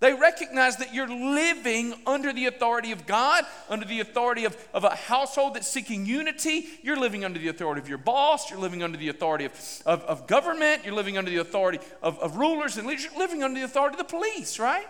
They 0.00 0.14
recognize 0.14 0.78
that 0.78 0.94
you're 0.94 1.08
living 1.08 1.94
under 2.06 2.32
the 2.32 2.46
authority 2.46 2.92
of 2.92 3.06
God, 3.06 3.44
under 3.68 3.84
the 3.84 4.00
authority 4.00 4.46
of, 4.46 4.56
of 4.72 4.84
a 4.84 4.94
household 4.94 5.54
that's 5.54 5.68
seeking 5.68 6.06
unity. 6.06 6.66
You're 6.82 6.98
living 6.98 7.26
under 7.26 7.38
the 7.38 7.48
authority 7.48 7.82
of 7.82 7.88
your 7.90 7.98
boss. 7.98 8.50
You're 8.50 8.60
living 8.60 8.82
under 8.82 8.96
the 8.96 9.08
authority 9.08 9.44
of, 9.44 9.82
of, 9.84 10.00
of 10.02 10.26
government. 10.26 10.84
You're 10.86 10.94
living 10.94 11.18
under 11.18 11.30
the 11.30 11.38
authority 11.38 11.78
of, 12.02 12.18
of 12.20 12.36
rulers 12.36 12.78
and 12.78 12.86
leaders. 12.86 13.04
You're 13.04 13.18
living 13.18 13.42
under 13.42 13.58
the 13.60 13.66
authority 13.66 13.94
of 13.94 13.98
the 13.98 14.04
police, 14.04 14.58
right? 14.58 14.86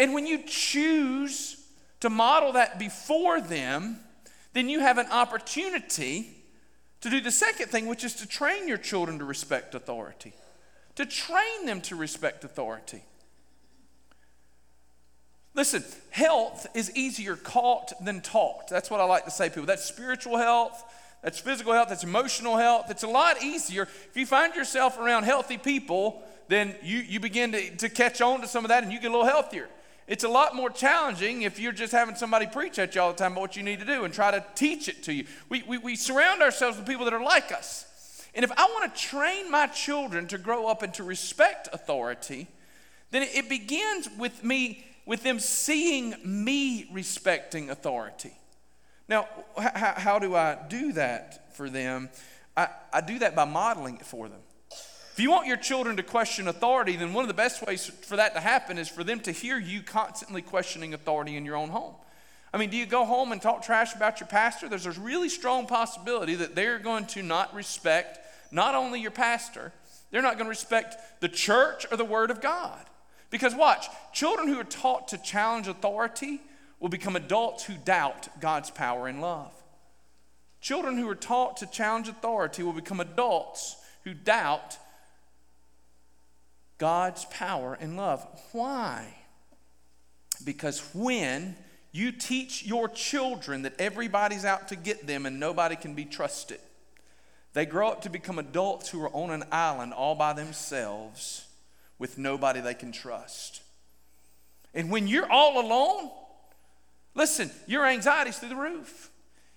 And 0.00 0.14
when 0.14 0.26
you 0.26 0.42
choose 0.46 1.62
to 2.00 2.08
model 2.08 2.52
that 2.52 2.78
before 2.78 3.38
them, 3.38 4.00
then 4.54 4.70
you 4.70 4.80
have 4.80 4.96
an 4.96 5.06
opportunity 5.12 6.30
to 7.02 7.10
do 7.10 7.20
the 7.20 7.30
second 7.30 7.68
thing, 7.68 7.86
which 7.86 8.02
is 8.02 8.14
to 8.14 8.26
train 8.26 8.66
your 8.66 8.78
children 8.78 9.18
to 9.18 9.26
respect 9.26 9.74
authority, 9.74 10.32
to 10.94 11.04
train 11.04 11.66
them 11.66 11.82
to 11.82 11.96
respect 11.96 12.44
authority. 12.44 13.02
Listen, 15.52 15.84
health 16.08 16.66
is 16.74 16.96
easier 16.96 17.36
caught 17.36 17.92
than 18.02 18.22
taught. 18.22 18.68
That's 18.68 18.90
what 18.90 19.00
I 19.00 19.04
like 19.04 19.26
to 19.26 19.30
say 19.30 19.48
to 19.48 19.50
people. 19.50 19.66
That's 19.66 19.84
spiritual 19.84 20.38
health, 20.38 20.82
that's 21.22 21.38
physical 21.38 21.74
health, 21.74 21.90
that's 21.90 22.04
emotional 22.04 22.56
health. 22.56 22.86
It's 22.90 23.02
a 23.02 23.08
lot 23.08 23.42
easier. 23.42 23.82
If 23.82 24.16
you 24.16 24.24
find 24.24 24.54
yourself 24.54 24.98
around 24.98 25.24
healthy 25.24 25.58
people, 25.58 26.22
then 26.48 26.74
you, 26.82 27.00
you 27.00 27.20
begin 27.20 27.52
to, 27.52 27.76
to 27.76 27.90
catch 27.90 28.22
on 28.22 28.40
to 28.40 28.48
some 28.48 28.64
of 28.64 28.70
that 28.70 28.82
and 28.82 28.90
you 28.90 28.98
get 28.98 29.08
a 29.08 29.14
little 29.14 29.26
healthier. 29.26 29.68
It's 30.10 30.24
a 30.24 30.28
lot 30.28 30.56
more 30.56 30.70
challenging 30.70 31.42
if 31.42 31.60
you're 31.60 31.70
just 31.70 31.92
having 31.92 32.16
somebody 32.16 32.48
preach 32.48 32.80
at 32.80 32.96
you 32.96 33.00
all 33.00 33.12
the 33.12 33.16
time 33.16 33.30
about 33.30 33.42
what 33.42 33.56
you 33.56 33.62
need 33.62 33.78
to 33.78 33.84
do 33.84 34.02
and 34.02 34.12
try 34.12 34.32
to 34.32 34.44
teach 34.56 34.88
it 34.88 35.04
to 35.04 35.12
you. 35.12 35.24
We, 35.48 35.62
we, 35.62 35.78
we 35.78 35.94
surround 35.94 36.42
ourselves 36.42 36.76
with 36.76 36.84
people 36.84 37.04
that 37.04 37.14
are 37.14 37.22
like 37.22 37.52
us. 37.52 37.86
And 38.34 38.44
if 38.44 38.50
I 38.56 38.64
want 38.64 38.92
to 38.92 39.00
train 39.00 39.48
my 39.52 39.68
children 39.68 40.26
to 40.26 40.36
grow 40.36 40.66
up 40.66 40.82
and 40.82 40.92
to 40.94 41.04
respect 41.04 41.68
authority, 41.72 42.48
then 43.12 43.22
it, 43.22 43.48
begins 43.48 44.08
with 44.18 44.42
me, 44.42 44.84
with 45.06 45.22
them 45.22 45.38
seeing 45.38 46.16
me 46.24 46.90
respecting 46.92 47.70
authority. 47.70 48.32
Now, 49.08 49.28
h- 49.56 49.70
how 49.74 50.18
do 50.18 50.34
I 50.34 50.58
do 50.68 50.92
that 50.94 51.54
for 51.54 51.70
them? 51.70 52.08
I, 52.56 52.66
I 52.92 53.00
do 53.00 53.20
that 53.20 53.36
by 53.36 53.44
modeling 53.44 53.98
it 53.98 54.06
for 54.06 54.28
them. 54.28 54.40
If 55.20 55.24
you 55.24 55.32
want 55.32 55.48
your 55.48 55.58
children 55.58 55.98
to 55.98 56.02
question 56.02 56.48
authority, 56.48 56.96
then 56.96 57.12
one 57.12 57.24
of 57.24 57.28
the 57.28 57.34
best 57.34 57.60
ways 57.66 57.84
for 57.84 58.16
that 58.16 58.32
to 58.32 58.40
happen 58.40 58.78
is 58.78 58.88
for 58.88 59.04
them 59.04 59.20
to 59.20 59.32
hear 59.32 59.58
you 59.58 59.82
constantly 59.82 60.40
questioning 60.40 60.94
authority 60.94 61.36
in 61.36 61.44
your 61.44 61.56
own 61.56 61.68
home. 61.68 61.92
I 62.54 62.56
mean, 62.56 62.70
do 62.70 62.78
you 62.78 62.86
go 62.86 63.04
home 63.04 63.30
and 63.30 63.42
talk 63.42 63.62
trash 63.62 63.94
about 63.94 64.18
your 64.18 64.28
pastor? 64.28 64.66
There's 64.66 64.86
a 64.86 64.92
really 64.92 65.28
strong 65.28 65.66
possibility 65.66 66.36
that 66.36 66.54
they're 66.54 66.78
going 66.78 67.04
to 67.08 67.22
not 67.22 67.52
respect 67.54 68.18
not 68.50 68.74
only 68.74 68.98
your 68.98 69.10
pastor, 69.10 69.74
they're 70.10 70.22
not 70.22 70.36
going 70.36 70.46
to 70.46 70.48
respect 70.48 70.96
the 71.20 71.28
church 71.28 71.84
or 71.90 71.98
the 71.98 72.04
word 72.06 72.30
of 72.30 72.40
God. 72.40 72.80
Because 73.28 73.54
watch, 73.54 73.88
children 74.14 74.48
who 74.48 74.58
are 74.58 74.64
taught 74.64 75.08
to 75.08 75.18
challenge 75.18 75.68
authority 75.68 76.40
will 76.78 76.88
become 76.88 77.14
adults 77.14 77.64
who 77.64 77.74
doubt 77.74 78.40
God's 78.40 78.70
power 78.70 79.06
and 79.06 79.20
love. 79.20 79.52
Children 80.62 80.96
who 80.96 81.06
are 81.10 81.14
taught 81.14 81.58
to 81.58 81.66
challenge 81.66 82.08
authority 82.08 82.62
will 82.62 82.72
become 82.72 83.00
adults 83.00 83.76
who 84.04 84.14
doubt 84.14 84.78
God's 86.80 87.26
power 87.26 87.76
and 87.78 87.96
love. 87.96 88.26
Why? 88.52 89.14
Because 90.42 90.80
when 90.94 91.54
you 91.92 92.10
teach 92.10 92.64
your 92.64 92.88
children 92.88 93.62
that 93.62 93.78
everybody's 93.78 94.46
out 94.46 94.68
to 94.68 94.76
get 94.76 95.06
them 95.06 95.26
and 95.26 95.38
nobody 95.38 95.76
can 95.76 95.94
be 95.94 96.06
trusted, 96.06 96.58
they 97.52 97.66
grow 97.66 97.88
up 97.88 98.02
to 98.02 98.08
become 98.08 98.38
adults 98.38 98.88
who 98.88 99.02
are 99.02 99.10
on 99.10 99.30
an 99.30 99.44
island 99.52 99.92
all 99.92 100.14
by 100.14 100.32
themselves 100.32 101.46
with 101.98 102.16
nobody 102.16 102.60
they 102.60 102.72
can 102.72 102.92
trust. 102.92 103.62
And 104.72 104.90
when 104.90 105.06
you're 105.06 105.30
all 105.30 105.60
alone, 105.60 106.10
listen, 107.14 107.50
your 107.66 107.84
anxiety's 107.84 108.38
through 108.38 108.48
the 108.48 108.56
roof. 108.56 109.10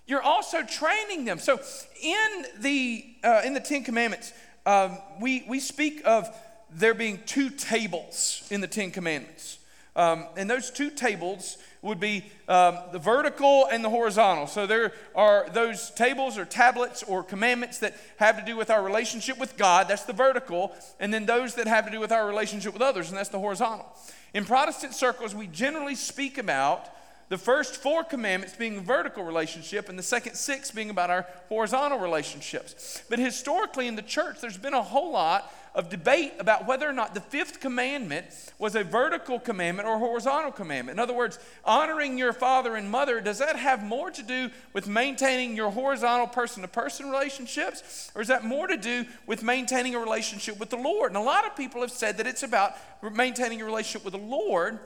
You're 0.06 0.22
also 0.22 0.62
training 0.62 1.24
them. 1.24 1.38
So 1.38 1.58
in 2.02 2.46
the 2.60 3.02
uh, 3.24 3.40
in 3.46 3.54
the 3.54 3.60
Ten 3.60 3.82
Commandments, 3.82 4.34
um, 4.66 4.98
we 5.20 5.46
we 5.48 5.58
speak 5.58 6.02
of 6.04 6.28
there 6.74 6.94
being 6.94 7.20
two 7.26 7.50
tables 7.50 8.46
in 8.50 8.60
the 8.60 8.66
Ten 8.66 8.90
Commandments. 8.90 9.58
Um, 9.96 10.26
and 10.36 10.50
those 10.50 10.70
two 10.70 10.90
tables 10.90 11.56
would 11.80 12.00
be 12.00 12.24
um, 12.48 12.78
the 12.92 12.98
vertical 12.98 13.66
and 13.70 13.84
the 13.84 13.90
horizontal. 13.90 14.46
So 14.46 14.66
there 14.66 14.92
are 15.14 15.46
those 15.52 15.90
tables 15.90 16.36
or 16.36 16.44
tablets 16.44 17.02
or 17.02 17.22
commandments 17.22 17.78
that 17.78 17.94
have 18.16 18.38
to 18.38 18.44
do 18.44 18.56
with 18.56 18.70
our 18.70 18.82
relationship 18.82 19.38
with 19.38 19.56
God, 19.56 19.86
that's 19.86 20.04
the 20.04 20.12
vertical, 20.12 20.72
and 20.98 21.14
then 21.14 21.26
those 21.26 21.54
that 21.56 21.68
have 21.68 21.84
to 21.84 21.92
do 21.92 22.00
with 22.00 22.10
our 22.10 22.26
relationship 22.26 22.72
with 22.72 22.82
others, 22.82 23.10
and 23.10 23.18
that's 23.18 23.28
the 23.28 23.38
horizontal. 23.38 23.86
In 24.32 24.44
Protestant 24.44 24.94
circles, 24.94 25.34
we 25.34 25.46
generally 25.46 25.94
speak 25.94 26.38
about 26.38 26.88
the 27.28 27.38
first 27.38 27.76
four 27.76 28.02
commandments 28.02 28.56
being 28.56 28.78
a 28.78 28.80
vertical 28.80 29.22
relationship 29.22 29.88
and 29.88 29.98
the 29.98 30.02
second 30.02 30.34
six 30.34 30.70
being 30.70 30.90
about 30.90 31.10
our 31.10 31.26
horizontal 31.48 31.98
relationships. 31.98 33.02
But 33.08 33.18
historically 33.18 33.86
in 33.86 33.96
the 33.96 34.02
church, 34.02 34.40
there's 34.40 34.58
been 34.58 34.74
a 34.74 34.82
whole 34.82 35.12
lot 35.12 35.52
of 35.74 35.88
debate 35.88 36.32
about 36.38 36.66
whether 36.66 36.88
or 36.88 36.92
not 36.92 37.14
the 37.14 37.20
fifth 37.20 37.58
commandment 37.60 38.26
was 38.58 38.76
a 38.76 38.84
vertical 38.84 39.40
commandment 39.40 39.88
or 39.88 39.96
a 39.96 39.98
horizontal 39.98 40.52
commandment. 40.52 40.96
In 40.96 41.02
other 41.02 41.14
words, 41.14 41.38
honoring 41.64 42.16
your 42.16 42.32
father 42.32 42.76
and 42.76 42.88
mother, 42.88 43.20
does 43.20 43.38
that 43.38 43.56
have 43.56 43.82
more 43.82 44.10
to 44.10 44.22
do 44.22 44.50
with 44.72 44.86
maintaining 44.86 45.56
your 45.56 45.70
horizontal 45.70 46.28
person 46.28 46.62
to 46.62 46.68
person 46.68 47.10
relationships, 47.10 48.10
or 48.14 48.22
is 48.22 48.28
that 48.28 48.44
more 48.44 48.68
to 48.68 48.76
do 48.76 49.04
with 49.26 49.42
maintaining 49.42 49.96
a 49.96 49.98
relationship 49.98 50.60
with 50.60 50.70
the 50.70 50.76
Lord? 50.76 51.10
And 51.10 51.16
a 51.16 51.20
lot 51.20 51.44
of 51.44 51.56
people 51.56 51.80
have 51.80 51.90
said 51.90 52.18
that 52.18 52.26
it's 52.26 52.44
about 52.44 52.74
maintaining 53.12 53.60
a 53.60 53.64
relationship 53.64 54.04
with 54.04 54.14
the 54.14 54.26
Lord 54.26 54.78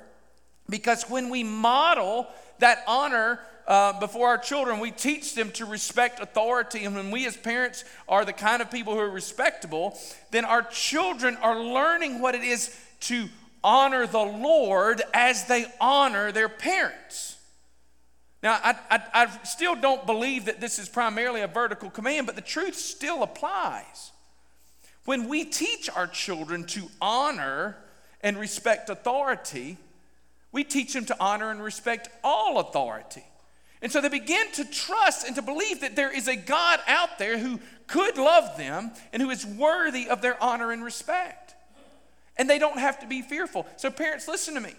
because 0.71 1.04
when 1.04 1.28
we 1.28 1.45
model 1.45 2.26
that 2.59 2.83
honor 2.87 3.40
uh, 3.69 4.01
before 4.01 4.29
our 4.29 4.39
children, 4.39 4.81
we 4.81 4.91
teach 4.91 5.35
them 5.35 5.51
to 5.53 5.67
respect 5.67 6.21
authority. 6.21 6.87
And 6.87 6.97
when 6.97 7.11
we 7.11 7.27
as 7.27 7.37
parents 7.37 7.85
are 8.09 8.25
the 8.25 8.33
kind 8.33 8.63
of 8.63 8.71
people 8.71 8.95
who 8.95 9.01
are 9.01 9.11
respectable, 9.11 9.97
then 10.31 10.47
our 10.47 10.63
children 10.63 11.37
are 11.43 11.61
learning 11.61 12.23
what 12.23 12.35
it 12.35 12.43
is 12.43 12.75
to 13.01 13.29
honor 13.63 14.07
the 14.07 14.19
Lord 14.19 15.03
as 15.13 15.45
they 15.45 15.67
honor 15.83 16.33
their 16.33 16.49
parents. 16.49 17.37
Now, 18.43 18.59
I, 18.63 18.75
I, 18.91 19.03
I 19.13 19.45
still 19.45 19.75
don't 19.75 20.07
believe 20.07 20.47
that 20.47 20.63
this 20.63 20.79
is 20.79 20.89
primarily 20.89 21.43
a 21.43 21.47
vertical 21.47 21.91
command, 21.91 22.27
but 22.27 22.37
the 22.37 22.41
truth 22.41 22.75
still 22.75 23.23
applies. 23.23 24.13
When 25.05 25.29
we 25.29 25.45
teach 25.45 25.91
our 25.91 26.07
children 26.07 26.65
to 26.69 26.89
honor 27.03 27.77
and 28.23 28.39
respect 28.39 28.89
authority, 28.89 29.77
we 30.53 30.65
teach 30.65 30.95
them 30.95 31.05
to 31.05 31.17
honor 31.21 31.51
and 31.51 31.63
respect 31.63 32.09
all 32.25 32.61
authority. 32.61 33.25
And 33.81 33.93
so 33.93 34.01
they 34.01 34.09
begin 34.09 34.51
to 34.53 34.65
trust 34.65 35.27
and 35.27 35.37
to 35.37 35.43
believe 35.43 35.81
that 35.81 35.95
there 35.95 36.15
is 36.15 36.27
a 36.27 36.37
God 36.37 36.81
out 36.87 37.19
there 37.19 37.39
who 37.39 37.61
could 37.87 38.19
love 38.19 38.57
them 38.57 38.91
and 39.13 39.23
who 39.23 39.31
is 39.31 39.47
worthy 39.47 40.09
of 40.09 40.21
their 40.21 40.43
honor 40.43 40.73
and 40.73 40.85
respect. 40.85 41.55
And 42.37 42.49
they 42.49 42.59
don't 42.59 42.79
have 42.79 43.01
to 43.01 43.07
be 43.07 43.23
fearful. 43.23 43.67
So, 43.77 43.91
parents, 43.91 44.29
listen 44.29 44.55
to 44.55 44.61
me. 44.61 44.75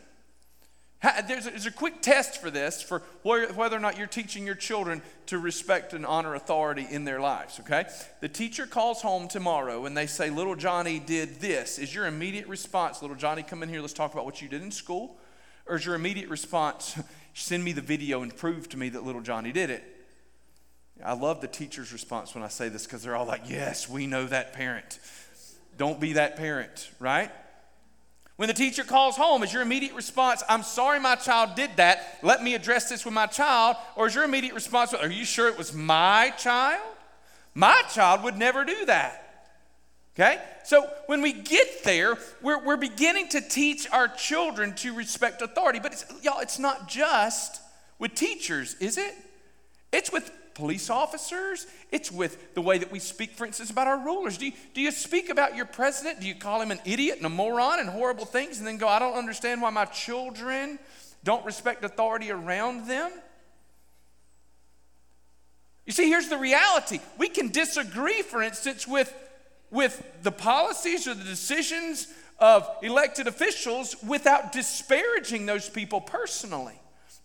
There's 1.27 1.47
a, 1.47 1.51
there's 1.51 1.65
a 1.65 1.71
quick 1.71 2.01
test 2.01 2.41
for 2.41 2.51
this 2.51 2.81
for 2.81 2.99
whether 3.23 3.77
or 3.77 3.79
not 3.79 3.97
you're 3.97 4.05
teaching 4.05 4.45
your 4.45 4.55
children 4.55 5.01
to 5.27 5.39
respect 5.39 5.93
and 5.93 6.05
honor 6.05 6.35
authority 6.35 6.85
in 6.89 7.05
their 7.05 7.21
lives, 7.21 7.57
okay? 7.61 7.85
The 8.19 8.27
teacher 8.27 8.65
calls 8.65 9.01
home 9.01 9.29
tomorrow 9.29 9.85
and 9.85 9.95
they 9.95 10.07
say, 10.07 10.29
Little 10.29 10.55
Johnny 10.55 10.99
did 10.99 11.39
this. 11.39 11.79
Is 11.79 11.95
your 11.95 12.05
immediate 12.05 12.47
response, 12.47 13.01
Little 13.01 13.15
Johnny, 13.15 13.43
come 13.43 13.63
in 13.63 13.69
here, 13.69 13.79
let's 13.79 13.93
talk 13.93 14.11
about 14.11 14.25
what 14.25 14.41
you 14.41 14.49
did 14.49 14.61
in 14.61 14.71
school? 14.71 15.15
Or 15.67 15.77
is 15.77 15.85
your 15.85 15.95
immediate 15.95 16.29
response, 16.29 16.99
send 17.33 17.63
me 17.63 17.71
the 17.71 17.81
video 17.81 18.21
and 18.21 18.35
prove 18.35 18.69
to 18.69 18.77
me 18.77 18.89
that 18.89 19.03
little 19.03 19.21
Johnny 19.21 19.51
did 19.51 19.69
it? 19.69 19.83
I 21.03 21.13
love 21.13 21.39
the 21.39 21.47
teacher's 21.47 21.93
response 21.93 22.35
when 22.35 22.43
I 22.43 22.49
say 22.49 22.69
this 22.69 22.85
because 22.85 23.03
they're 23.03 23.15
all 23.15 23.25
like, 23.25 23.49
yes, 23.49 23.87
we 23.87 24.05
know 24.05 24.25
that 24.25 24.53
parent. 24.53 24.99
Don't 25.77 25.99
be 25.99 26.13
that 26.13 26.35
parent, 26.35 26.89
right? 26.99 27.31
When 28.35 28.47
the 28.47 28.53
teacher 28.53 28.83
calls 28.83 29.17
home, 29.17 29.43
is 29.43 29.51
your 29.51 29.61
immediate 29.61 29.93
response, 29.93 30.43
I'm 30.47 30.63
sorry 30.63 30.99
my 30.99 31.15
child 31.15 31.55
did 31.55 31.71
that. 31.77 32.19
Let 32.21 32.43
me 32.43 32.53
address 32.53 32.89
this 32.89 33.03
with 33.03 33.13
my 33.13 33.25
child? 33.25 33.75
Or 33.95 34.07
is 34.07 34.15
your 34.15 34.23
immediate 34.23 34.53
response, 34.53 34.93
are 34.93 35.09
you 35.09 35.25
sure 35.25 35.47
it 35.47 35.57
was 35.57 35.73
my 35.73 36.33
child? 36.37 36.95
My 37.53 37.81
child 37.93 38.23
would 38.23 38.37
never 38.37 38.63
do 38.63 38.85
that. 38.85 39.28
Okay? 40.19 40.37
So 40.63 40.85
when 41.05 41.21
we 41.21 41.31
get 41.31 41.83
there, 41.85 42.17
we're, 42.41 42.61
we're 42.63 42.77
beginning 42.77 43.29
to 43.29 43.41
teach 43.41 43.89
our 43.89 44.09
children 44.09 44.75
to 44.75 44.93
respect 44.93 45.41
authority. 45.41 45.79
But 45.79 45.93
it's, 45.93 46.05
y'all, 46.21 46.41
it's 46.41 46.59
not 46.59 46.89
just 46.89 47.61
with 47.99 48.15
teachers, 48.15 48.75
is 48.81 48.97
it? 48.97 49.13
It's 49.93 50.11
with 50.11 50.29
police 50.55 50.89
officers. 50.89 51.67
It's 51.89 52.11
with 52.11 52.53
the 52.53 52.61
way 52.61 52.77
that 52.79 52.91
we 52.91 52.99
speak, 52.99 53.31
for 53.31 53.45
instance, 53.45 53.69
about 53.69 53.87
our 53.87 54.03
rulers. 54.03 54.37
Do 54.37 54.47
you, 54.47 54.51
do 54.73 54.81
you 54.81 54.91
speak 54.91 55.29
about 55.29 55.55
your 55.55 55.65
president? 55.65 56.19
Do 56.19 56.27
you 56.27 56.35
call 56.35 56.61
him 56.61 56.71
an 56.71 56.81
idiot 56.83 57.15
and 57.17 57.25
a 57.25 57.29
moron 57.29 57.79
and 57.79 57.89
horrible 57.89 58.25
things 58.25 58.59
and 58.59 58.67
then 58.67 58.77
go, 58.77 58.89
I 58.89 58.99
don't 58.99 59.17
understand 59.17 59.61
why 59.61 59.69
my 59.69 59.85
children 59.85 60.79
don't 61.23 61.45
respect 61.45 61.85
authority 61.85 62.29
around 62.29 62.87
them? 62.87 63.09
You 65.85 65.93
see, 65.93 66.09
here's 66.09 66.27
the 66.27 66.37
reality. 66.37 66.99
We 67.17 67.29
can 67.29 67.47
disagree, 67.47 68.21
for 68.21 68.43
instance, 68.43 68.85
with, 68.85 69.13
with 69.71 70.03
the 70.23 70.31
policies 70.31 71.07
or 71.07 71.13
the 71.13 71.23
decisions 71.23 72.07
of 72.39 72.69
elected 72.81 73.27
officials 73.27 73.95
without 74.03 74.51
disparaging 74.51 75.45
those 75.45 75.69
people 75.69 76.01
personally. 76.01 76.79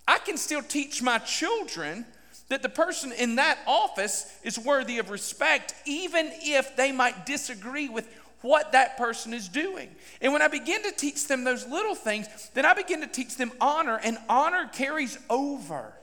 I 0.06 0.18
can 0.18 0.36
still 0.36 0.62
teach 0.62 1.02
my 1.02 1.18
children 1.18 2.04
that 2.48 2.62
the 2.62 2.68
person 2.68 3.12
in 3.12 3.36
that 3.36 3.58
office 3.66 4.38
is 4.42 4.58
worthy 4.58 4.98
of 4.98 5.10
respect, 5.10 5.74
even 5.86 6.30
if 6.42 6.76
they 6.76 6.92
might 6.92 7.24
disagree 7.24 7.88
with 7.88 8.06
what 8.42 8.72
that 8.72 8.98
person 8.98 9.32
is 9.32 9.48
doing. 9.48 9.88
And 10.20 10.32
when 10.32 10.42
I 10.42 10.48
begin 10.48 10.82
to 10.82 10.92
teach 10.92 11.26
them 11.26 11.44
those 11.44 11.66
little 11.66 11.94
things, 11.94 12.26
then 12.52 12.66
I 12.66 12.74
begin 12.74 13.00
to 13.00 13.06
teach 13.06 13.36
them 13.36 13.50
honor, 13.60 13.98
and 14.04 14.18
honor 14.28 14.68
carries 14.70 15.18
over. 15.30 15.94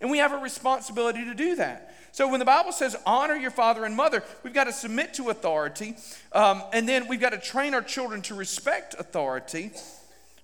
And 0.00 0.10
we 0.10 0.18
have 0.18 0.32
a 0.32 0.38
responsibility 0.38 1.24
to 1.24 1.34
do 1.34 1.56
that. 1.56 1.92
So 2.12 2.28
when 2.28 2.40
the 2.40 2.44
Bible 2.44 2.72
says 2.72 2.94
honor 3.06 3.34
your 3.34 3.50
father 3.50 3.86
and 3.86 3.96
mother, 3.96 4.22
we've 4.42 4.52
got 4.52 4.64
to 4.64 4.72
submit 4.72 5.14
to 5.14 5.30
authority, 5.30 5.96
um, 6.32 6.62
and 6.72 6.86
then 6.86 7.08
we've 7.08 7.20
got 7.20 7.30
to 7.30 7.38
train 7.38 7.72
our 7.72 7.82
children 7.82 8.20
to 8.22 8.34
respect 8.34 8.94
authority. 8.98 9.72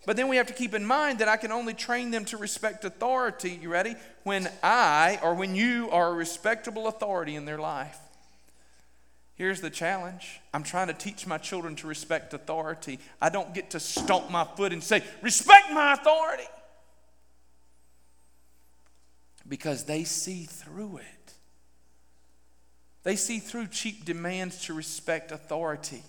But 0.07 0.17
then 0.17 0.29
we 0.29 0.37
have 0.37 0.47
to 0.47 0.55
keep 0.55 0.73
in 0.73 0.87
mind 0.87 1.19
that 1.19 1.29
I 1.29 1.37
can 1.37 1.53
only 1.53 1.75
train 1.75 2.11
them 2.11 2.25
to 2.27 2.39
respect 2.39 2.87
authority, 2.87 3.59
you 3.61 3.69
ready? 3.69 3.95
When 4.23 4.49
I 4.63 5.19
or 5.23 5.35
when 5.35 5.55
you 5.55 5.91
are 5.91 6.09
a 6.09 6.15
respectable 6.15 6.89
authority 6.89 7.37
in 7.37 7.45
their 7.45 7.59
life. 7.59 7.99
Here's 9.35 9.61
the 9.61 9.69
challenge 9.69 10.41
I'm 10.55 10.63
trying 10.63 10.87
to 10.87 10.95
teach 10.95 11.27
my 11.27 11.37
children 11.37 11.77
to 11.77 11.87
respect 11.87 12.33
authority. 12.33 12.99
I 13.21 13.29
don't 13.29 13.53
get 13.53 13.71
to 13.71 13.81
stomp 13.81 14.31
my 14.31 14.45
foot 14.45 14.73
and 14.73 14.83
say, 14.83 15.03
respect 15.21 15.71
my 15.71 15.93
authority. 15.93 16.49
Because 19.47 19.85
they 19.85 20.05
see 20.05 20.45
through 20.45 20.97
it. 20.97 21.35
They 23.09 23.17
see 23.17 23.39
through 23.39 23.69
cheap 23.69 24.05
demands 24.05 24.67
to 24.67 24.75
respect 24.75 25.33
authority 25.33 26.03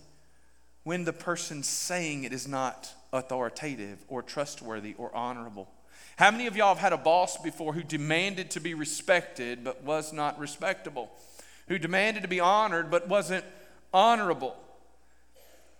when 0.84 1.06
the 1.06 1.14
person 1.14 1.64
saying 1.64 2.26
it 2.26 2.34
is 2.34 2.46
not 2.46 2.94
authoritative 3.14 4.04
or 4.10 4.22
trustworthy 4.22 4.96
or 4.98 5.16
honorable. 5.16 5.70
How 6.18 6.30
many 6.30 6.46
of 6.46 6.58
y'all 6.58 6.76
have 6.76 6.82
had 6.82 6.92
a 6.92 6.98
boss 6.98 7.38
before 7.38 7.72
who 7.72 7.84
demanded 7.84 8.52
to 8.52 8.60
be 8.60 8.74
respected 8.74 9.64
but 9.64 9.82
was 9.86 10.12
not 10.12 10.38
respectable? 10.40 11.10
Who 11.70 11.80
demanded 11.80 12.24
to 12.24 12.28
be 12.28 12.42
honored 12.42 12.92
but 12.92 13.08
wasn't 13.08 13.46
honorable? 13.94 14.58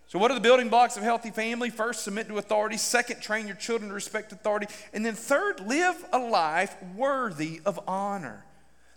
So, 0.06 0.18
what 0.18 0.30
are 0.30 0.34
the 0.34 0.40
building 0.40 0.70
blocks 0.70 0.96
of 0.96 1.02
healthy 1.02 1.32
family? 1.32 1.68
First, 1.68 2.02
submit 2.02 2.28
to 2.28 2.38
authority. 2.38 2.78
Second, 2.78 3.20
train 3.20 3.46
your 3.46 3.56
children 3.56 3.90
to 3.90 3.94
respect 3.94 4.32
authority. 4.32 4.68
And 4.94 5.04
then, 5.04 5.16
third, 5.16 5.60
live 5.60 6.02
a 6.14 6.18
life 6.18 6.74
worthy 6.96 7.60
of 7.66 7.78
honor. 7.86 8.46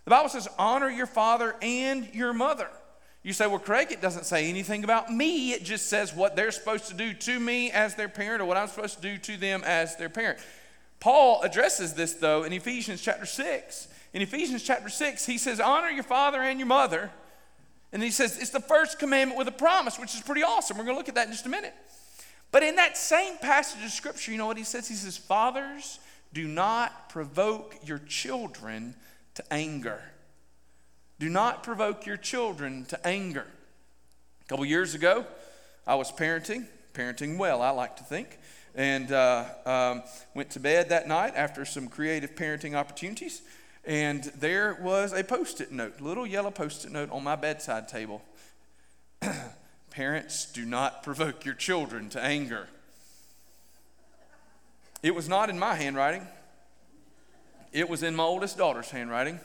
The 0.04 0.10
Bible 0.10 0.28
says, 0.28 0.48
honor 0.58 0.90
your 0.90 1.06
father 1.06 1.56
and 1.62 2.08
your 2.14 2.32
mother. 2.32 2.68
You 3.22 3.32
say, 3.32 3.46
well, 3.46 3.58
Craig, 3.58 3.90
it 3.90 4.02
doesn't 4.02 4.24
say 4.26 4.50
anything 4.50 4.84
about 4.84 5.10
me. 5.10 5.52
It 5.52 5.64
just 5.64 5.86
says 5.88 6.14
what 6.14 6.36
they're 6.36 6.52
supposed 6.52 6.88
to 6.88 6.94
do 6.94 7.14
to 7.14 7.40
me 7.40 7.70
as 7.70 7.94
their 7.94 8.08
parent 8.08 8.42
or 8.42 8.44
what 8.44 8.58
I'm 8.58 8.68
supposed 8.68 8.96
to 8.96 9.02
do 9.02 9.16
to 9.16 9.36
them 9.38 9.62
as 9.64 9.96
their 9.96 10.10
parent. 10.10 10.38
Paul 11.00 11.40
addresses 11.42 11.94
this, 11.94 12.14
though, 12.14 12.44
in 12.44 12.52
Ephesians 12.52 13.00
chapter 13.00 13.24
6. 13.24 13.88
In 14.12 14.20
Ephesians 14.20 14.62
chapter 14.62 14.90
6, 14.90 15.24
he 15.24 15.38
says, 15.38 15.58
honor 15.58 15.88
your 15.88 16.02
father 16.02 16.40
and 16.42 16.58
your 16.58 16.68
mother. 16.68 17.10
And 17.92 18.02
he 18.02 18.10
says, 18.10 18.38
it's 18.38 18.50
the 18.50 18.60
first 18.60 18.98
commandment 18.98 19.38
with 19.38 19.48
a 19.48 19.52
promise, 19.52 19.98
which 19.98 20.14
is 20.14 20.20
pretty 20.20 20.42
awesome. 20.42 20.76
We're 20.76 20.84
going 20.84 20.94
to 20.94 20.98
look 20.98 21.08
at 21.08 21.14
that 21.14 21.26
in 21.26 21.32
just 21.32 21.46
a 21.46 21.50
minute. 21.50 21.74
But 22.52 22.62
in 22.62 22.76
that 22.76 22.96
same 22.96 23.38
passage 23.38 23.82
of 23.82 23.90
scripture, 23.90 24.32
you 24.32 24.38
know 24.38 24.46
what 24.46 24.58
he 24.58 24.64
says? 24.64 24.86
He 24.86 24.94
says, 24.94 25.16
Fathers, 25.16 25.98
do 26.34 26.46
not 26.46 27.08
provoke 27.08 27.76
your 27.84 27.98
children 27.98 28.94
to 29.34 29.44
anger. 29.52 30.00
Do 31.18 31.28
not 31.28 31.62
provoke 31.62 32.06
your 32.06 32.16
children 32.16 32.84
to 32.86 33.06
anger. 33.06 33.46
A 34.44 34.48
couple 34.48 34.64
years 34.64 34.94
ago, 34.94 35.24
I 35.86 35.94
was 35.94 36.10
parenting, 36.10 36.66
parenting 36.92 37.38
well, 37.38 37.62
I 37.62 37.70
like 37.70 37.96
to 37.96 38.04
think, 38.04 38.38
and 38.74 39.10
uh, 39.12 39.44
um, 39.64 40.02
went 40.34 40.50
to 40.50 40.60
bed 40.60 40.88
that 40.88 41.06
night 41.06 41.34
after 41.36 41.64
some 41.64 41.88
creative 41.88 42.34
parenting 42.34 42.74
opportunities. 42.74 43.42
And 43.84 44.24
there 44.38 44.78
was 44.80 45.12
a 45.12 45.22
post 45.22 45.60
it 45.60 45.70
note, 45.70 46.00
little 46.00 46.26
yellow 46.26 46.50
post 46.50 46.84
it 46.84 46.92
note 46.92 47.10
on 47.10 47.22
my 47.22 47.36
bedside 47.36 47.88
table. 47.88 48.22
Parents, 49.90 50.46
do 50.46 50.64
not 50.64 51.02
provoke 51.02 51.44
your 51.44 51.54
children 51.54 52.08
to 52.10 52.22
anger. 52.22 52.68
It 55.02 55.14
was 55.14 55.28
not 55.28 55.50
in 55.50 55.58
my 55.58 55.74
handwriting, 55.74 56.26
it 57.74 57.88
was 57.88 58.04
in 58.04 58.14
my 58.14 58.22
oldest 58.22 58.56
daughter's 58.56 58.90
handwriting. 58.90 59.40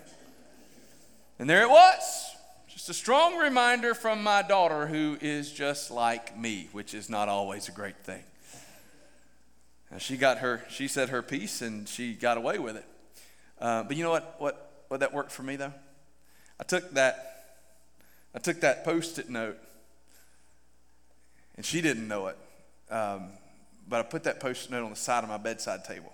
And 1.39 1.49
there 1.49 1.63
it 1.63 1.69
was. 1.69 2.35
Just 2.67 2.87
a 2.89 2.93
strong 2.93 3.37
reminder 3.37 3.95
from 3.95 4.21
my 4.21 4.43
daughter, 4.43 4.85
who 4.85 5.17
is 5.19 5.51
just 5.51 5.89
like 5.89 6.37
me, 6.37 6.69
which 6.71 6.93
is 6.93 7.09
not 7.09 7.27
always 7.27 7.67
a 7.67 7.71
great 7.71 7.97
thing. 8.03 8.23
Now, 9.91 9.97
she 9.97 10.15
got 10.15 10.37
her, 10.37 10.63
she 10.69 10.87
said 10.87 11.09
her 11.09 11.23
piece 11.23 11.63
and 11.63 11.89
she 11.89 12.13
got 12.13 12.37
away 12.37 12.59
with 12.59 12.77
it. 12.77 12.85
Uh, 13.59 13.81
but 13.81 13.97
you 13.97 14.03
know 14.03 14.11
what, 14.11 14.35
what, 14.37 14.83
what 14.89 14.99
that 14.99 15.11
worked 15.11 15.31
for 15.31 15.41
me 15.41 15.55
though? 15.55 15.73
I 16.59 16.63
took 16.63 16.91
that, 16.91 17.57
I 18.35 18.39
took 18.39 18.61
that 18.61 18.85
post-it 18.85 19.27
note, 19.29 19.57
and 21.55 21.65
she 21.65 21.81
didn't 21.81 22.07
know 22.07 22.27
it. 22.27 22.37
Um, 22.91 23.29
but 23.87 23.99
I 24.01 24.03
put 24.03 24.23
that 24.25 24.39
post-it 24.39 24.69
note 24.69 24.83
on 24.83 24.91
the 24.91 24.95
side 24.95 25.23
of 25.23 25.29
my 25.29 25.37
bedside 25.37 25.83
table. 25.83 26.13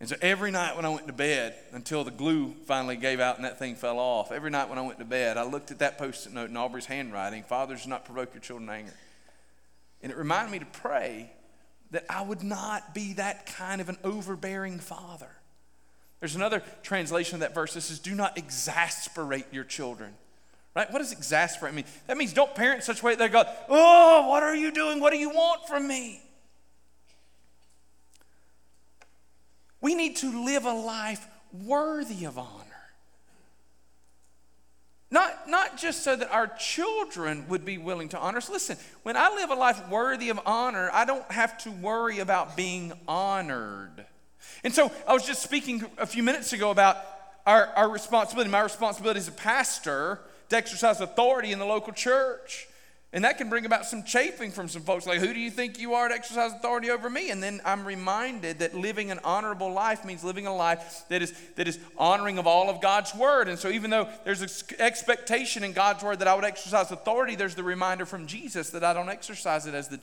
And 0.00 0.08
so 0.08 0.14
every 0.22 0.52
night 0.52 0.76
when 0.76 0.84
I 0.84 0.90
went 0.90 1.08
to 1.08 1.12
bed, 1.12 1.56
until 1.72 2.04
the 2.04 2.12
glue 2.12 2.54
finally 2.66 2.96
gave 2.96 3.18
out 3.18 3.36
and 3.36 3.44
that 3.44 3.58
thing 3.58 3.74
fell 3.74 3.98
off, 3.98 4.30
every 4.30 4.50
night 4.50 4.68
when 4.68 4.78
I 4.78 4.82
went 4.82 5.00
to 5.00 5.04
bed, 5.04 5.36
I 5.36 5.42
looked 5.42 5.72
at 5.72 5.80
that 5.80 5.98
post 5.98 6.26
it 6.26 6.32
note 6.32 6.50
in 6.50 6.56
Aubrey's 6.56 6.86
handwriting 6.86 7.42
Fathers, 7.42 7.82
do 7.82 7.90
not 7.90 8.04
provoke 8.04 8.32
your 8.32 8.40
children 8.40 8.68
to 8.68 8.74
anger. 8.74 8.94
And 10.02 10.12
it 10.12 10.18
reminded 10.18 10.52
me 10.52 10.58
to 10.60 10.66
pray 10.66 11.32
that 11.90 12.04
I 12.08 12.22
would 12.22 12.44
not 12.44 12.94
be 12.94 13.14
that 13.14 13.46
kind 13.46 13.80
of 13.80 13.88
an 13.88 13.98
overbearing 14.04 14.78
father. 14.78 15.30
There's 16.20 16.36
another 16.36 16.62
translation 16.82 17.36
of 17.36 17.40
that 17.40 17.54
verse 17.54 17.74
that 17.74 17.80
says, 17.80 17.98
Do 17.98 18.14
not 18.14 18.38
exasperate 18.38 19.46
your 19.52 19.64
children. 19.64 20.14
Right? 20.76 20.90
What 20.92 20.98
does 20.98 21.12
exasperate 21.12 21.74
mean? 21.74 21.86
That 22.06 22.16
means 22.16 22.32
don't 22.32 22.54
parent 22.54 22.76
in 22.76 22.82
such 22.82 23.02
a 23.02 23.06
way 23.06 23.14
that 23.14 23.18
they 23.18 23.28
go, 23.28 23.44
Oh, 23.68 24.28
what 24.28 24.42
are 24.42 24.54
you 24.54 24.70
doing? 24.70 25.00
What 25.00 25.12
do 25.12 25.18
you 25.18 25.30
want 25.30 25.66
from 25.66 25.88
me? 25.88 26.22
We 29.80 29.94
need 29.94 30.16
to 30.16 30.44
live 30.44 30.64
a 30.64 30.72
life 30.72 31.26
worthy 31.52 32.24
of 32.24 32.38
honor. 32.38 32.64
Not, 35.10 35.48
not 35.48 35.78
just 35.78 36.04
so 36.04 36.16
that 36.16 36.30
our 36.30 36.46
children 36.46 37.46
would 37.48 37.64
be 37.64 37.78
willing 37.78 38.10
to 38.10 38.18
honor 38.18 38.38
us. 38.38 38.50
Listen, 38.50 38.76
when 39.04 39.16
I 39.16 39.34
live 39.34 39.50
a 39.50 39.54
life 39.54 39.88
worthy 39.88 40.28
of 40.28 40.38
honor, 40.44 40.90
I 40.92 41.06
don't 41.06 41.30
have 41.32 41.56
to 41.64 41.70
worry 41.70 42.18
about 42.18 42.56
being 42.56 42.92
honored. 43.06 44.04
And 44.64 44.74
so 44.74 44.92
I 45.06 45.14
was 45.14 45.26
just 45.26 45.42
speaking 45.42 45.84
a 45.96 46.06
few 46.06 46.22
minutes 46.22 46.52
ago 46.52 46.70
about 46.70 46.98
our, 47.46 47.66
our 47.68 47.88
responsibility, 47.88 48.50
my 48.50 48.60
responsibility 48.60 49.18
as 49.18 49.28
a 49.28 49.32
pastor 49.32 50.20
to 50.50 50.56
exercise 50.56 51.00
authority 51.00 51.52
in 51.52 51.58
the 51.58 51.64
local 51.64 51.94
church. 51.94 52.67
And 53.10 53.24
that 53.24 53.38
can 53.38 53.48
bring 53.48 53.64
about 53.64 53.86
some 53.86 54.02
chafing 54.02 54.50
from 54.50 54.68
some 54.68 54.82
folks 54.82 55.06
like, 55.06 55.20
Who 55.20 55.32
do 55.32 55.40
you 55.40 55.50
think 55.50 55.78
you 55.78 55.94
are 55.94 56.08
to 56.08 56.14
exercise 56.14 56.52
authority 56.52 56.90
over 56.90 57.08
me? 57.08 57.30
And 57.30 57.42
then 57.42 57.62
I'm 57.64 57.86
reminded 57.86 58.58
that 58.58 58.74
living 58.74 59.10
an 59.10 59.18
honorable 59.24 59.72
life 59.72 60.04
means 60.04 60.22
living 60.22 60.46
a 60.46 60.54
life 60.54 61.04
that 61.08 61.22
is, 61.22 61.32
that 61.56 61.66
is 61.66 61.78
honoring 61.96 62.36
of 62.36 62.46
all 62.46 62.68
of 62.68 62.82
God's 62.82 63.14
word. 63.14 63.48
And 63.48 63.58
so, 63.58 63.70
even 63.70 63.90
though 63.90 64.08
there's 64.24 64.42
an 64.42 64.50
expectation 64.78 65.64
in 65.64 65.72
God's 65.72 66.04
word 66.04 66.18
that 66.18 66.28
I 66.28 66.34
would 66.34 66.44
exercise 66.44 66.90
authority, 66.90 67.34
there's 67.34 67.54
the 67.54 67.62
reminder 67.62 68.04
from 68.04 68.26
Jesus 68.26 68.70
that 68.70 68.84
I 68.84 68.92
don't 68.92 69.08
exercise 69.08 69.66
it 69.66 69.72
as 69.72 69.88
the 69.88 69.96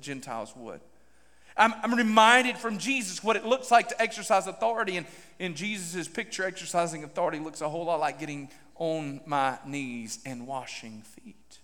Gentiles 0.00 0.54
would. 0.56 0.80
I'm, 1.58 1.74
I'm 1.82 1.94
reminded 1.94 2.56
from 2.56 2.78
Jesus 2.78 3.22
what 3.22 3.36
it 3.36 3.44
looks 3.44 3.70
like 3.70 3.88
to 3.88 4.00
exercise 4.00 4.46
authority. 4.46 4.96
And 4.96 5.06
in 5.38 5.54
Jesus' 5.54 6.08
picture, 6.08 6.44
exercising 6.44 7.04
authority 7.04 7.38
looks 7.38 7.60
a 7.60 7.68
whole 7.68 7.84
lot 7.84 8.00
like 8.00 8.18
getting 8.18 8.48
on 8.76 9.20
my 9.26 9.58
knees 9.66 10.20
and 10.24 10.46
washing 10.46 11.02
feet. 11.02 11.58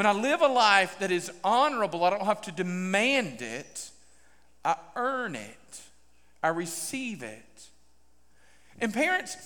When 0.00 0.06
I 0.06 0.12
live 0.12 0.40
a 0.40 0.48
life 0.48 0.98
that 1.00 1.10
is 1.10 1.30
honorable, 1.44 2.04
I 2.04 2.08
don't 2.08 2.24
have 2.24 2.40
to 2.42 2.52
demand 2.52 3.42
it, 3.42 3.90
I 4.64 4.76
earn 4.96 5.34
it, 5.36 5.82
I 6.42 6.48
receive 6.48 7.22
it. 7.22 7.68
And 8.78 8.94
parents, 8.94 9.36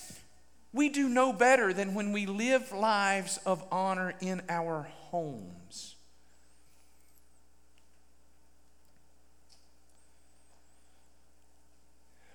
we 0.73 0.91
do 0.91 1.09
no 1.09 1.33
better 1.33 1.73
than 1.73 1.93
when 1.95 2.13
we 2.13 2.27
live 2.27 2.71
lives 2.71 3.39
of 3.39 3.65
honor 3.73 4.15
in 4.21 4.43
our 4.49 4.87
homes. 5.11 5.97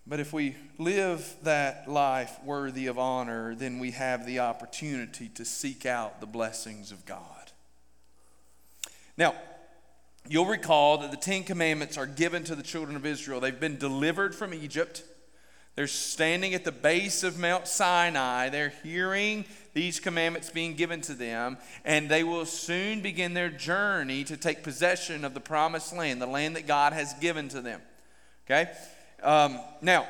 But 0.06 0.20
if 0.20 0.34
we 0.34 0.58
live 0.78 1.36
that 1.44 1.88
life 1.88 2.38
worthy 2.44 2.88
of 2.88 3.00
honor, 3.00 3.56
then 3.56 3.80
we 3.80 3.92
have 3.92 4.26
the 4.26 4.40
opportunity 4.40 5.30
to 5.36 5.46
seek 5.46 5.86
out 5.86 6.20
the 6.20 6.28
blessings 6.28 6.92
of 6.92 7.06
God. 7.06 7.38
Now, 9.20 9.36
you'll 10.30 10.46
recall 10.46 11.00
that 11.00 11.12
the 11.12 11.18
Ten 11.18 11.44
Commandments 11.44 11.98
are 11.98 12.06
given 12.06 12.46
to 12.46 12.56
the 12.56 12.64
children 12.64 12.96
of 12.96 13.06
Israel. 13.06 13.42
They've 13.42 13.60
been 13.60 13.78
delivered 13.78 14.34
from 14.34 14.54
Egypt. 14.54 15.04
They're 15.76 15.88
standing 15.88 16.54
at 16.54 16.64
the 16.64 16.72
base 16.72 17.22
of 17.24 17.38
Mount 17.38 17.68
Sinai. 17.68 18.48
They're 18.48 18.72
hearing 18.82 19.44
these 19.74 20.00
commandments 20.00 20.50
being 20.50 20.74
given 20.76 21.02
to 21.02 21.14
them, 21.14 21.58
and 21.84 22.08
they 22.08 22.24
will 22.24 22.46
soon 22.46 23.02
begin 23.02 23.34
their 23.34 23.50
journey 23.50 24.24
to 24.24 24.38
take 24.38 24.64
possession 24.64 25.26
of 25.26 25.34
the 25.34 25.42
promised 25.42 25.94
land, 25.94 26.22
the 26.22 26.26
land 26.26 26.56
that 26.56 26.66
God 26.66 26.94
has 26.94 27.14
given 27.16 27.50
to 27.50 27.60
them. 27.60 27.82
Okay? 28.46 28.72
Um, 29.22 29.60
now, 29.82 30.08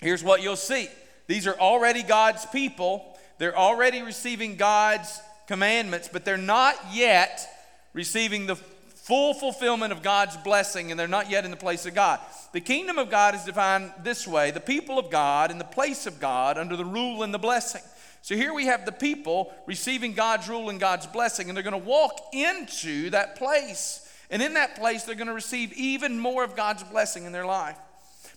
here's 0.00 0.24
what 0.24 0.42
you'll 0.42 0.56
see 0.56 0.88
these 1.26 1.46
are 1.46 1.58
already 1.58 2.02
God's 2.02 2.46
people, 2.46 3.18
they're 3.36 3.56
already 3.56 4.00
receiving 4.00 4.56
God's 4.56 5.20
commandments, 5.46 6.08
but 6.10 6.24
they're 6.24 6.38
not 6.38 6.74
yet 6.90 7.50
receiving 7.94 8.46
the 8.46 8.56
full 8.56 9.32
fulfillment 9.34 9.92
of 9.92 10.02
God's 10.02 10.36
blessing, 10.38 10.90
and 10.90 11.00
they're 11.00 11.08
not 11.08 11.30
yet 11.30 11.44
in 11.44 11.50
the 11.50 11.56
place 11.56 11.86
of 11.86 11.94
God. 11.94 12.20
The 12.52 12.60
kingdom 12.60 12.98
of 12.98 13.10
God 13.10 13.34
is 13.34 13.44
defined 13.44 13.92
this 14.02 14.26
way 14.26 14.50
the 14.50 14.60
people 14.60 14.98
of 14.98 15.10
God 15.10 15.50
in 15.50 15.58
the 15.58 15.64
place 15.64 16.06
of 16.06 16.20
God 16.20 16.58
under 16.58 16.76
the 16.76 16.84
rule 16.84 17.22
and 17.22 17.32
the 17.32 17.38
blessing. 17.38 17.82
So 18.22 18.34
here 18.34 18.54
we 18.54 18.66
have 18.66 18.86
the 18.86 18.92
people 18.92 19.52
receiving 19.66 20.14
God's 20.14 20.48
rule 20.48 20.70
and 20.70 20.80
God's 20.80 21.06
blessing, 21.06 21.48
and 21.48 21.56
they're 21.56 21.62
going 21.62 21.80
to 21.80 21.88
walk 21.88 22.18
into 22.32 23.10
that 23.10 23.36
place. 23.36 24.00
And 24.30 24.42
in 24.42 24.54
that 24.54 24.76
place, 24.76 25.04
they're 25.04 25.14
going 25.14 25.28
to 25.28 25.34
receive 25.34 25.72
even 25.74 26.18
more 26.18 26.42
of 26.42 26.56
God's 26.56 26.82
blessing 26.82 27.24
in 27.24 27.32
their 27.32 27.44
life. 27.44 27.76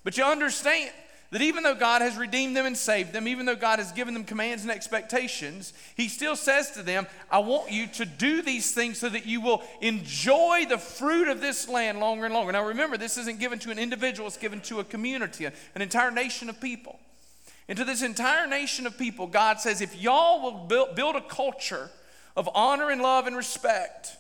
But 0.04 0.18
you 0.18 0.26
understand 0.26 0.92
that 1.32 1.42
even 1.42 1.64
though 1.64 1.76
God 1.76 2.02
has 2.02 2.16
redeemed 2.16 2.56
them 2.56 2.66
and 2.66 2.78
saved 2.78 3.12
them, 3.12 3.28
even 3.28 3.46
though 3.46 3.56
God 3.56 3.80
has 3.80 3.92
given 3.92 4.14
them 4.14 4.24
commands 4.24 4.64
and 4.64 4.72
expectations, 4.72 5.74
He 5.96 6.08
still 6.08 6.36
says 6.36 6.72
to 6.72 6.84
them, 6.84 7.06
I 7.30 7.40
want 7.40 7.72
you 7.72 7.88
to 7.88 8.06
do 8.06 8.42
these 8.42 8.74
things 8.74 8.98
so 8.98 9.10
that 9.10 9.26
you 9.26 9.42
will 9.42 9.62
enjoy 9.82 10.66
the 10.70 10.78
fruit 10.78 11.28
of 11.28 11.42
this 11.42 11.68
land 11.68 12.00
longer 12.00 12.26
and 12.26 12.34
longer. 12.34 12.52
Now 12.54 12.66
remember, 12.66 12.98
this 12.98 13.18
isn't 13.18 13.40
given 13.40 13.60
to 13.60 13.72
an 13.72 13.80
individual, 13.80 14.28
it's 14.28 14.38
given 14.38 14.62
to 14.62 14.80
a 14.80 14.84
community, 14.84 15.46
an 15.46 15.82
entire 15.82 16.12
nation 16.12 16.50
of 16.50 16.62
people. 16.62 16.98
And 17.68 17.78
to 17.78 17.84
this 17.84 18.02
entire 18.02 18.48
nation 18.48 18.88
of 18.88 18.98
people, 18.98 19.28
God 19.28 19.60
says, 19.60 19.82
if 19.82 20.02
y'all 20.02 20.42
will 20.42 20.94
build, 20.94 21.16
a 21.18 21.22
culture 21.22 21.90
of 22.38 22.50
honor 22.54 22.90
and 22.90 23.02
love 23.02 23.28
and 23.28 23.36
respect, 23.36 24.16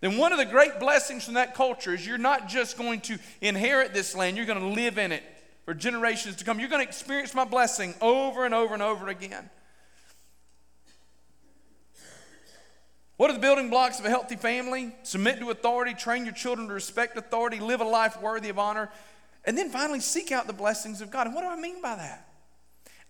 then 0.00 0.16
one 0.16 0.32
of 0.32 0.38
the 0.38 0.46
great 0.46 0.80
blessings 0.80 1.24
from 1.24 1.34
that 1.34 1.54
culture 1.54 1.94
is 1.94 2.06
you're 2.06 2.18
not 2.18 2.48
just 2.48 2.78
going 2.78 3.00
to 3.02 3.18
inherit 3.40 3.92
this 3.92 4.14
land, 4.14 4.36
you're 4.36 4.46
going 4.46 4.60
to 4.60 4.68
live 4.68 4.96
in 4.98 5.12
it 5.12 5.22
for 5.64 5.74
generations 5.74 6.36
to 6.36 6.44
come. 6.44 6.58
You're 6.58 6.70
going 6.70 6.82
to 6.82 6.88
experience 6.88 7.34
my 7.34 7.44
blessing 7.44 7.94
over 8.00 8.44
and 8.44 8.54
over 8.54 8.72
and 8.72 8.82
over 8.82 9.08
again. 9.08 9.50
What 13.18 13.28
are 13.30 13.34
the 13.34 13.40
building 13.40 13.68
blocks 13.68 13.98
of 13.98 14.06
a 14.06 14.08
healthy 14.08 14.36
family? 14.36 14.94
Submit 15.02 15.40
to 15.40 15.50
authority, 15.50 15.92
train 15.92 16.24
your 16.24 16.32
children 16.32 16.68
to 16.68 16.72
respect 16.72 17.18
authority, 17.18 17.60
live 17.60 17.82
a 17.82 17.84
life 17.84 18.18
worthy 18.22 18.48
of 18.48 18.58
honor, 18.58 18.88
and 19.44 19.58
then 19.58 19.68
finally 19.68 20.00
seek 20.00 20.32
out 20.32 20.46
the 20.46 20.54
blessings 20.54 21.02
of 21.02 21.10
God. 21.10 21.26
And 21.26 21.34
what 21.34 21.42
do 21.42 21.48
I 21.48 21.60
mean 21.60 21.82
by 21.82 21.96
that? 21.96 22.26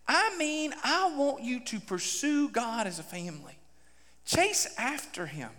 I 0.08 0.36
mean, 0.36 0.74
I 0.82 1.14
want 1.16 1.44
you 1.44 1.60
to 1.60 1.78
pursue 1.78 2.48
God 2.48 2.88
as 2.88 2.98
a 2.98 3.04
family, 3.04 3.56
chase 4.24 4.66
after 4.76 5.26
Him. 5.26 5.50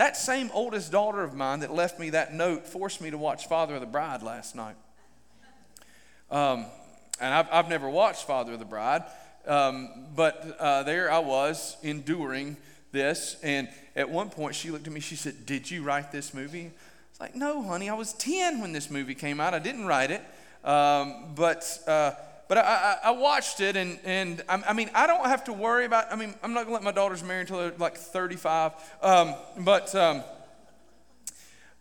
That 0.00 0.16
same 0.16 0.50
oldest 0.54 0.90
daughter 0.90 1.22
of 1.22 1.34
mine 1.34 1.60
that 1.60 1.74
left 1.74 2.00
me 2.00 2.08
that 2.08 2.32
note 2.32 2.66
forced 2.66 3.02
me 3.02 3.10
to 3.10 3.18
watch 3.18 3.48
Father 3.48 3.74
of 3.74 3.82
the 3.82 3.86
Bride 3.86 4.22
last 4.22 4.56
night. 4.56 4.76
Um, 6.30 6.64
and 7.20 7.34
I've, 7.34 7.46
I've 7.52 7.68
never 7.68 7.86
watched 7.86 8.26
Father 8.26 8.54
of 8.54 8.58
the 8.58 8.64
Bride, 8.64 9.02
um, 9.46 10.06
but 10.16 10.56
uh, 10.58 10.84
there 10.84 11.12
I 11.12 11.18
was 11.18 11.76
enduring 11.82 12.56
this. 12.92 13.36
And 13.42 13.68
at 13.94 14.08
one 14.08 14.30
point, 14.30 14.54
she 14.54 14.70
looked 14.70 14.86
at 14.86 14.92
me, 14.94 15.00
she 15.00 15.16
said, 15.16 15.44
Did 15.44 15.70
you 15.70 15.82
write 15.82 16.10
this 16.10 16.32
movie? 16.32 16.70
It's 17.10 17.20
like, 17.20 17.34
No, 17.34 17.62
honey, 17.62 17.90
I 17.90 17.94
was 17.94 18.14
10 18.14 18.62
when 18.62 18.72
this 18.72 18.88
movie 18.90 19.14
came 19.14 19.38
out. 19.38 19.52
I 19.52 19.58
didn't 19.58 19.84
write 19.84 20.10
it. 20.10 20.22
Um, 20.64 21.34
but. 21.34 21.78
Uh, 21.86 22.12
but 22.50 22.58
I, 22.58 22.62
I, 22.62 22.96
I, 23.04 23.10
watched 23.12 23.60
it, 23.60 23.76
and, 23.76 24.00
and 24.04 24.42
I, 24.48 24.60
I, 24.70 24.72
mean, 24.72 24.90
I 24.92 25.06
don't 25.06 25.24
have 25.24 25.44
to 25.44 25.52
worry 25.52 25.84
about, 25.84 26.12
I 26.12 26.16
mean, 26.16 26.34
I'm 26.42 26.52
not 26.52 26.66
going 26.66 26.70
to 26.70 26.72
let 26.72 26.82
my 26.82 26.90
daughters 26.90 27.22
marry 27.22 27.42
until 27.42 27.58
they're 27.58 27.72
like 27.78 27.96
35. 27.96 28.72
Um, 29.00 29.36
but, 29.60 29.94
um, 29.94 30.24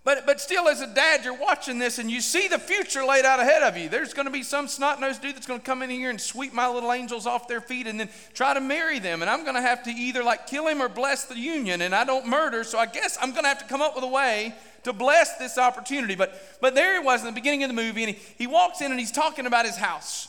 but, 0.03 0.27
but 0.27 0.39
still, 0.39 0.67
as 0.67 0.81
a 0.81 0.85
dad, 0.85 1.25
you're 1.25 1.33
watching 1.33 1.79
this 1.79 1.97
and 1.97 2.11
you 2.11 2.21
see 2.21 2.47
the 2.47 2.59
future 2.59 3.03
laid 3.03 3.25
out 3.25 3.39
ahead 3.39 3.63
of 3.63 3.77
you. 3.77 3.89
There's 3.89 4.13
going 4.13 4.27
to 4.27 4.31
be 4.31 4.43
some 4.43 4.67
snot 4.67 5.01
nosed 5.01 5.23
dude 5.23 5.35
that's 5.35 5.47
going 5.47 5.59
to 5.59 5.65
come 5.65 5.81
in 5.81 5.89
here 5.89 6.11
and 6.11 6.21
sweep 6.21 6.53
my 6.53 6.69
little 6.69 6.93
angels 6.93 7.25
off 7.25 7.47
their 7.47 7.61
feet 7.61 7.87
and 7.87 7.99
then 7.99 8.09
try 8.35 8.53
to 8.53 8.61
marry 8.61 8.99
them. 8.99 9.23
And 9.23 9.31
I'm 9.31 9.41
going 9.45 9.55
to 9.55 9.61
have 9.61 9.81
to 9.85 9.89
either 9.89 10.23
like 10.23 10.45
kill 10.45 10.67
him 10.67 10.83
or 10.83 10.87
bless 10.87 11.25
the 11.25 11.35
union. 11.35 11.81
And 11.81 11.95
I 11.95 12.03
don't 12.03 12.27
murder, 12.27 12.63
so 12.63 12.77
I 12.77 12.85
guess 12.85 13.17
I'm 13.19 13.31
going 13.31 13.41
to 13.41 13.49
have 13.49 13.59
to 13.63 13.67
come 13.67 13.81
up 13.81 13.95
with 13.95 14.03
a 14.03 14.07
way 14.07 14.53
to 14.83 14.93
bless 14.93 15.37
this 15.37 15.57
opportunity. 15.57 16.13
But, 16.13 16.39
but 16.61 16.75
there 16.75 17.01
he 17.01 17.03
was 17.03 17.21
in 17.21 17.25
the 17.25 17.33
beginning 17.33 17.63
of 17.63 17.69
the 17.69 17.75
movie, 17.75 18.03
and 18.03 18.13
he, 18.13 18.21
he 18.37 18.45
walks 18.45 18.81
in 18.81 18.91
and 18.91 18.99
he's 18.99 19.11
talking 19.11 19.47
about 19.47 19.65
his 19.65 19.75
house. 19.75 20.27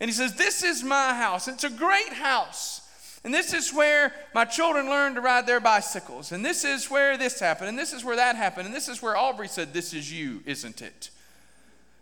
And 0.00 0.08
he 0.08 0.14
says, 0.14 0.34
This 0.34 0.62
is 0.62 0.82
my 0.82 1.14
house. 1.14 1.48
It's 1.48 1.64
a 1.64 1.70
great 1.70 2.12
house. 2.12 2.82
And 3.24 3.34
this 3.34 3.52
is 3.52 3.74
where 3.74 4.14
my 4.32 4.44
children 4.44 4.88
learned 4.88 5.16
to 5.16 5.20
ride 5.20 5.46
their 5.46 5.60
bicycles. 5.60 6.30
And 6.30 6.44
this 6.44 6.64
is 6.64 6.90
where 6.90 7.16
this 7.16 7.40
happened. 7.40 7.68
And 7.68 7.78
this 7.78 7.92
is 7.92 8.04
where 8.04 8.16
that 8.16 8.36
happened. 8.36 8.66
And 8.66 8.74
this 8.74 8.88
is 8.88 9.02
where 9.02 9.16
Aubrey 9.16 9.48
said, 9.48 9.72
This 9.72 9.92
is 9.92 10.12
you, 10.12 10.40
isn't 10.46 10.82
it? 10.82 11.10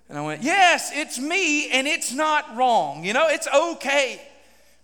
And 0.09 0.19
I 0.19 0.23
went, 0.23 0.43
Yes, 0.43 0.93
it's 0.95 1.19
me, 1.19 1.71
and 1.71 1.87
it's 1.87 2.13
not 2.13 2.57
wrong. 2.57 3.05
You 3.05 3.13
know, 3.13 3.29
it's 3.29 3.49
okay. 3.49 4.21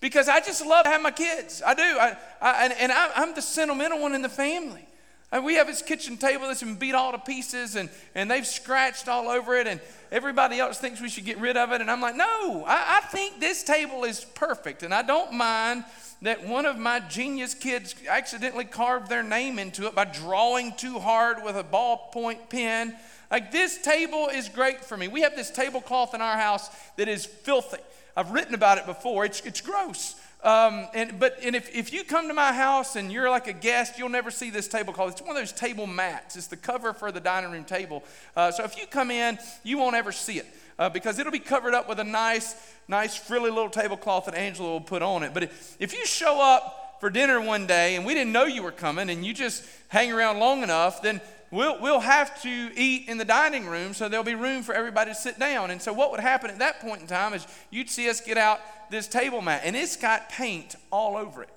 Because 0.01 0.29
I 0.29 0.41
just 0.41 0.67
love 0.67 0.85
to 0.85 0.91
have 0.91 1.01
my 1.01 1.13
kids. 1.13 1.63
I 1.65 1.75
do. 1.75 1.83
I, 1.83 2.17
I 2.41 2.65
and, 2.65 2.73
and 2.73 2.93
I'm 2.93 3.35
the 3.35 3.43
sentimental 3.43 4.01
one 4.01 4.15
in 4.15 4.23
the 4.23 4.29
family. 4.29 4.85
And 5.33 5.47
we 5.47 5.55
have 5.55 5.67
this 5.67 5.81
kitchen 5.81 6.19
table 6.19 6.47
that's 6.47 6.63
been 6.63 6.75
beat 6.75 6.95
all 6.95 7.11
to 7.13 7.19
pieces 7.19 7.75
and, 7.75 7.89
and 8.15 8.31
they've 8.31 8.47
scratched 8.47 9.09
all 9.09 9.29
over 9.31 9.55
it, 9.55 9.67
and 9.67 9.81
everybody 10.11 10.61
else 10.61 10.79
thinks 10.79 11.01
we 11.01 11.09
should 11.09 11.25
get 11.25 11.39
rid 11.39 11.57
of 11.57 11.73
it. 11.73 11.81
And 11.81 11.91
I'm 11.91 12.03
like, 12.03 12.17
no, 12.17 12.65
I, 12.67 12.99
I 12.99 13.07
think 13.07 13.41
this 13.41 13.65
table 13.65 14.05
is 14.05 14.27
perfect. 14.35 14.83
And 14.83 14.93
I 14.93 15.01
don't 15.01 15.33
mind 15.33 15.85
that 16.21 16.47
one 16.47 16.67
of 16.67 16.79
my 16.79 17.01
genius 17.01 17.55
kids 17.55 17.95
accidentally 18.09 18.67
carved 18.67 19.09
their 19.09 19.23
name 19.23 19.59
into 19.59 19.87
it 19.87 19.95
by 19.95 20.05
drawing 20.05 20.73
too 20.77 20.99
hard 20.99 21.43
with 21.43 21.57
a 21.57 21.65
ballpoint 21.65 22.51
pen. 22.51 22.95
Like, 23.31 23.51
this 23.51 23.79
table 23.79 24.29
is 24.29 24.51
great 24.51 24.85
for 24.85 24.97
me. 24.97 25.09
We 25.09 25.23
have 25.23 25.35
this 25.35 25.51
tablecloth 25.51 26.15
in 26.15 26.21
our 26.21 26.37
house 26.37 26.69
that 26.97 27.09
is 27.09 27.25
filthy. 27.25 27.79
I've 28.15 28.31
written 28.31 28.55
about 28.55 28.77
it 28.77 28.85
before, 28.85 29.25
it's, 29.25 29.41
it's 29.41 29.63
gross. 29.63 30.15
Um, 30.43 30.89
and 30.93 31.21
but 31.21 31.39
and 31.45 31.55
if, 31.55 31.73
if 31.73 31.93
you 31.93 32.03
come 32.03 32.27
to 32.27 32.35
my 32.35 32.53
house 32.53 32.97
and 32.97 33.13
you're 33.13 33.31
like 33.31 33.47
a 33.47 33.53
guest, 33.53 33.97
you'll 33.97 34.09
never 34.09 34.31
see 34.31 34.51
this 34.51 34.67
tablecloth. 34.67 35.13
It's 35.13 35.23
one 35.23 35.31
of 35.31 35.37
those 35.37 35.53
table 35.53 35.87
mats. 35.87 36.35
It's 36.35 36.49
the 36.49 36.57
cover 36.57 36.93
for 36.93 37.13
the 37.13 37.21
dining 37.21 37.53
room 37.53 37.65
table. 37.65 38.03
Uh, 38.37 38.51
so 38.51 38.65
if 38.65 38.77
you 38.77 38.87
come 38.87 39.13
in, 39.13 39.39
you 39.63 39.79
won't 39.79 39.95
ever 39.95 40.11
see 40.11 40.39
it 40.39 40.47
uh, 40.79 40.89
because 40.89 41.21
it'll 41.21 41.33
be 41.33 41.39
covered 41.39 41.75
up 41.75 41.89
with 41.89 42.01
a 42.01 42.05
nice, 42.05 42.57
nice 42.89 43.17
frilly 43.17 43.51
little 43.51 43.71
tablecloth 43.71 44.25
that 44.25 44.35
Angela 44.35 44.69
will 44.69 44.81
put 44.81 45.01
on 45.03 45.23
it. 45.23 45.33
But 45.33 45.45
if, 45.45 45.77
if 45.79 45.93
you 45.93 46.05
show 46.07 46.41
up 46.41 46.97
for 46.99 47.09
dinner 47.09 47.41
one 47.41 47.67
day 47.67 47.95
and 47.95 48.05
we 48.05 48.15
didn't 48.15 48.33
know 48.33 48.45
you 48.45 48.63
were 48.63 48.73
coming 48.73 49.11
and 49.11 49.25
you 49.25 49.35
just 49.35 49.65
hang 49.89 50.13
around 50.13 50.41
long 50.41 50.65
enough, 50.65 51.03
then 51.03 51.21
we'll, 51.53 51.81
we'll 51.81 52.01
have 52.01 52.43
to 52.43 52.71
eat 52.75 53.09
in 53.09 53.19
the 53.19 53.25
dining 53.25 53.67
room 53.67 53.95
so 53.95 54.09
there'll 54.09 54.25
be 54.25 54.35
room 54.35 54.65
for 54.65 54.75
everybody 54.75 55.13
to 55.13 55.15
sit 55.15 55.39
down. 55.39 55.71
And 55.71 55.81
so 55.81 55.93
what 55.93 56.11
would 56.11 56.19
happen 56.19 56.51
at 56.51 56.59
that 56.59 56.81
point 56.81 57.03
in 57.03 57.07
time 57.07 57.35
is 57.35 57.47
you'd 57.71 57.89
see 57.89 58.11
us 58.11 58.21
get 58.21 58.37
out 58.37 58.59
this 58.91 59.07
table 59.07 59.41
mat, 59.41 59.63
and 59.65 59.77
it's 59.77 59.97
got 59.97 60.29
paint 60.29 60.75
all 60.91 61.17
over 61.17 61.43
it. 61.43 61.49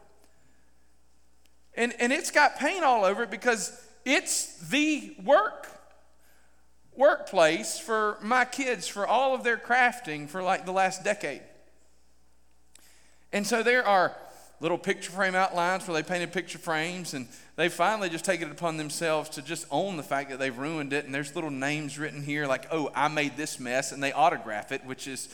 And, 1.75 1.93
and 1.99 2.13
it's 2.13 2.31
got 2.31 2.57
paint 2.57 2.83
all 2.83 3.03
over 3.03 3.23
it 3.23 3.31
because 3.31 3.81
it's 4.05 4.57
the 4.69 5.15
work 5.23 5.71
workplace 6.95 7.77
for 7.77 8.17
my 8.21 8.45
kids 8.45 8.87
for 8.87 9.05
all 9.05 9.35
of 9.35 9.43
their 9.43 9.57
crafting 9.57 10.29
for 10.29 10.41
like 10.41 10.65
the 10.65 10.71
last 10.71 11.03
decade. 11.03 11.41
And 13.33 13.45
so 13.45 13.63
there 13.63 13.85
are 13.85 14.15
little 14.65 14.77
picture 14.79 15.11
frame 15.11 15.35
outlines 15.35 15.87
where 15.87 15.93
they 15.93 16.01
painted 16.01 16.33
picture 16.33 16.57
frames 16.57 17.13
and 17.13 17.27
they 17.55 17.69
finally 17.69 18.09
just 18.09 18.25
take 18.25 18.41
it 18.41 18.49
upon 18.49 18.77
themselves 18.77 19.29
to 19.29 19.41
just 19.43 19.67
own 19.69 19.95
the 19.95 20.01
fact 20.01 20.31
that 20.31 20.39
they've 20.39 20.57
ruined 20.57 20.91
it 20.91 21.05
and 21.05 21.13
there's 21.13 21.35
little 21.35 21.51
names 21.51 21.99
written 21.99 22.23
here 22.23 22.47
like 22.47 22.65
oh 22.71 22.89
i 22.95 23.07
made 23.07 23.37
this 23.37 23.59
mess 23.59 23.91
and 23.91 24.01
they 24.01 24.11
autograph 24.11 24.71
it 24.71 24.83
which 24.83 25.07
is 25.07 25.29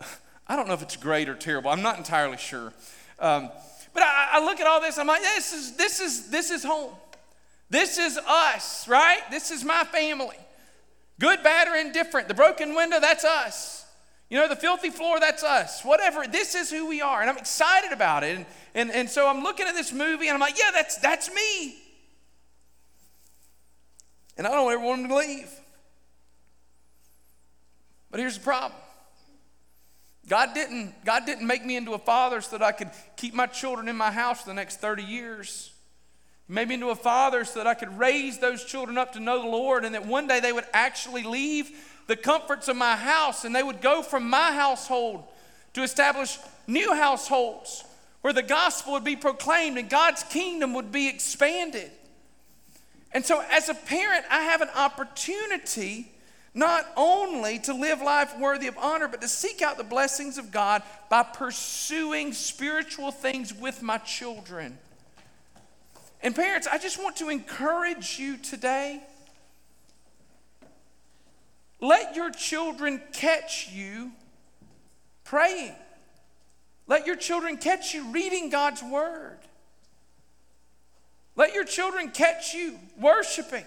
I 0.48 0.56
don't 0.56 0.66
know 0.66 0.74
if 0.74 0.82
it's 0.82 0.96
great 0.96 1.28
or 1.28 1.34
terrible. 1.34 1.70
I'm 1.70 1.82
not 1.82 1.98
entirely 1.98 2.36
sure. 2.36 2.72
Um, 3.18 3.50
but 3.94 4.02
I, 4.02 4.30
I, 4.34 4.44
look 4.44 4.60
at 4.60 4.66
all 4.66 4.80
this. 4.80 4.98
I'm 4.98 5.06
like, 5.06 5.22
this 5.22 5.52
is 5.52 5.76
this 5.76 6.00
is 6.00 6.28
this 6.30 6.50
is 6.50 6.62
home. 6.62 6.92
This 7.70 7.98
is 7.98 8.18
us, 8.18 8.86
right? 8.86 9.22
This 9.30 9.50
is 9.50 9.64
my 9.64 9.84
family. 9.84 10.36
Good, 11.18 11.42
bad, 11.42 11.66
or 11.66 11.74
indifferent. 11.74 12.28
The 12.28 12.34
broken 12.34 12.74
window, 12.74 13.00
that's 13.00 13.24
us. 13.24 13.85
You 14.28 14.38
know, 14.38 14.48
the 14.48 14.56
filthy 14.56 14.90
floor, 14.90 15.20
that's 15.20 15.44
us. 15.44 15.84
Whatever. 15.84 16.26
This 16.26 16.54
is 16.54 16.70
who 16.70 16.88
we 16.88 17.00
are. 17.00 17.20
And 17.20 17.30
I'm 17.30 17.38
excited 17.38 17.92
about 17.92 18.24
it. 18.24 18.36
And, 18.36 18.46
and, 18.74 18.90
and 18.90 19.08
so 19.08 19.28
I'm 19.28 19.42
looking 19.42 19.66
at 19.66 19.74
this 19.74 19.92
movie 19.92 20.26
and 20.28 20.34
I'm 20.34 20.40
like, 20.40 20.58
yeah, 20.58 20.70
that's, 20.72 20.96
that's 20.96 21.32
me. 21.32 21.76
And 24.36 24.46
I 24.46 24.50
don't 24.50 24.70
ever 24.70 24.82
want 24.82 25.02
him 25.02 25.08
to 25.08 25.16
leave. 25.16 25.50
But 28.10 28.20
here's 28.20 28.38
the 28.38 28.44
problem. 28.44 28.72
God 30.28 30.54
didn't, 30.54 31.04
God 31.04 31.24
didn't 31.24 31.46
make 31.46 31.64
me 31.64 31.76
into 31.76 31.94
a 31.94 31.98
father 31.98 32.40
so 32.40 32.58
that 32.58 32.64
I 32.64 32.72
could 32.72 32.90
keep 33.16 33.32
my 33.32 33.46
children 33.46 33.88
in 33.88 33.96
my 33.96 34.10
house 34.10 34.40
for 34.40 34.48
the 34.48 34.54
next 34.54 34.80
30 34.80 35.04
years. 35.04 35.72
He 36.48 36.52
made 36.52 36.68
me 36.68 36.74
into 36.74 36.90
a 36.90 36.96
father 36.96 37.44
so 37.44 37.60
that 37.60 37.68
I 37.68 37.74
could 37.74 37.96
raise 37.96 38.38
those 38.38 38.64
children 38.64 38.98
up 38.98 39.12
to 39.12 39.20
know 39.20 39.40
the 39.40 39.48
Lord 39.48 39.84
and 39.84 39.94
that 39.94 40.04
one 40.04 40.26
day 40.26 40.40
they 40.40 40.52
would 40.52 40.66
actually 40.72 41.22
leave 41.22 41.70
the 42.06 42.16
comforts 42.16 42.68
of 42.68 42.76
my 42.76 42.96
house 42.96 43.44
and 43.44 43.54
they 43.54 43.62
would 43.62 43.80
go 43.80 44.02
from 44.02 44.28
my 44.28 44.52
household 44.52 45.24
to 45.74 45.82
establish 45.82 46.38
new 46.66 46.94
households 46.94 47.84
where 48.22 48.32
the 48.32 48.42
gospel 48.42 48.94
would 48.94 49.04
be 49.04 49.16
proclaimed 49.16 49.78
and 49.78 49.88
God's 49.88 50.22
kingdom 50.24 50.74
would 50.74 50.90
be 50.90 51.08
expanded. 51.08 51.90
And 53.12 53.24
so, 53.24 53.42
as 53.50 53.68
a 53.68 53.74
parent, 53.74 54.24
I 54.30 54.42
have 54.42 54.60
an 54.60 54.68
opportunity 54.74 56.10
not 56.54 56.86
only 56.96 57.58
to 57.60 57.74
live 57.74 58.00
life 58.00 58.36
worthy 58.38 58.66
of 58.66 58.76
honor, 58.78 59.08
but 59.08 59.20
to 59.20 59.28
seek 59.28 59.62
out 59.62 59.76
the 59.76 59.84
blessings 59.84 60.38
of 60.38 60.50
God 60.50 60.82
by 61.10 61.22
pursuing 61.22 62.32
spiritual 62.32 63.12
things 63.12 63.54
with 63.54 63.82
my 63.82 63.98
children. 63.98 64.78
And, 66.22 66.34
parents, 66.34 66.66
I 66.66 66.78
just 66.78 67.02
want 67.02 67.16
to 67.16 67.28
encourage 67.28 68.18
you 68.18 68.38
today 68.38 69.02
let 71.86 72.16
your 72.16 72.30
children 72.30 73.00
catch 73.12 73.70
you 73.72 74.12
praying. 75.24 75.74
Let 76.86 77.06
your 77.06 77.16
children 77.16 77.56
catch 77.56 77.94
you 77.94 78.10
reading 78.10 78.50
God's 78.50 78.82
word. 78.82 79.38
Let 81.36 81.54
your 81.54 81.64
children 81.64 82.10
catch 82.10 82.54
you 82.54 82.78
worshiping. 82.98 83.64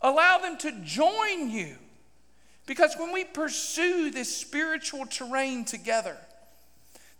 Allow 0.00 0.38
them 0.38 0.58
to 0.58 0.72
join 0.82 1.50
you. 1.50 1.76
Because 2.66 2.94
when 2.98 3.12
we 3.12 3.24
pursue 3.24 4.10
this 4.10 4.34
spiritual 4.36 5.06
terrain 5.06 5.64
together, 5.64 6.16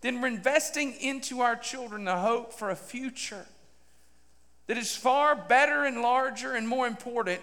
then 0.01 0.21
we're 0.21 0.29
investing 0.29 0.95
into 1.01 1.41
our 1.41 1.57
children 1.57 2.05
the 2.05 2.17
hope 2.17 2.53
for 2.53 2.71
a 2.71 2.77
future 2.77 3.47
that 4.67 4.77
is 4.77 4.95
far 4.95 5.37
better 5.37 5.85
and 5.85 6.03
larger 6.03 6.53
and 6.53 6.67
more 6.67 6.87
important 6.87 7.41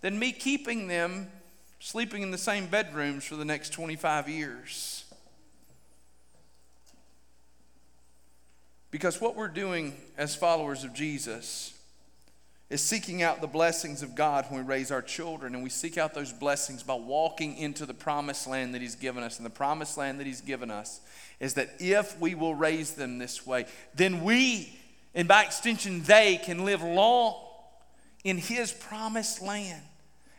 than 0.00 0.18
me 0.18 0.32
keeping 0.32 0.88
them 0.88 1.30
sleeping 1.80 2.22
in 2.22 2.30
the 2.30 2.38
same 2.38 2.66
bedrooms 2.66 3.24
for 3.24 3.36
the 3.36 3.44
next 3.44 3.72
25 3.72 4.28
years. 4.28 5.04
Because 8.90 9.20
what 9.20 9.36
we're 9.36 9.48
doing 9.48 9.94
as 10.16 10.34
followers 10.34 10.82
of 10.82 10.94
Jesus 10.94 11.74
is 12.70 12.82
seeking 12.82 13.22
out 13.22 13.40
the 13.40 13.46
blessings 13.46 14.02
of 14.02 14.14
God 14.14 14.46
when 14.48 14.60
we 14.60 14.66
raise 14.66 14.90
our 14.90 15.02
children. 15.02 15.54
And 15.54 15.62
we 15.62 15.70
seek 15.70 15.96
out 15.96 16.14
those 16.14 16.32
blessings 16.32 16.82
by 16.82 16.94
walking 16.94 17.56
into 17.56 17.86
the 17.86 17.94
promised 17.94 18.46
land 18.46 18.74
that 18.74 18.82
He's 18.82 18.94
given 18.94 19.22
us. 19.22 19.38
And 19.38 19.46
the 19.46 19.50
promised 19.50 19.96
land 19.96 20.20
that 20.20 20.26
He's 20.26 20.40
given 20.40 20.70
us 20.70 21.00
is 21.40 21.54
that 21.54 21.70
if 21.78 22.18
we 22.18 22.34
will 22.34 22.54
raise 22.54 22.92
them 22.92 23.18
this 23.18 23.46
way, 23.46 23.66
then 23.94 24.22
we, 24.22 24.78
and 25.14 25.28
by 25.28 25.44
extension, 25.44 26.02
they 26.02 26.38
can 26.42 26.64
live 26.64 26.82
long 26.82 27.36
in 28.24 28.36
His 28.36 28.72
promised 28.72 29.40
land 29.40 29.82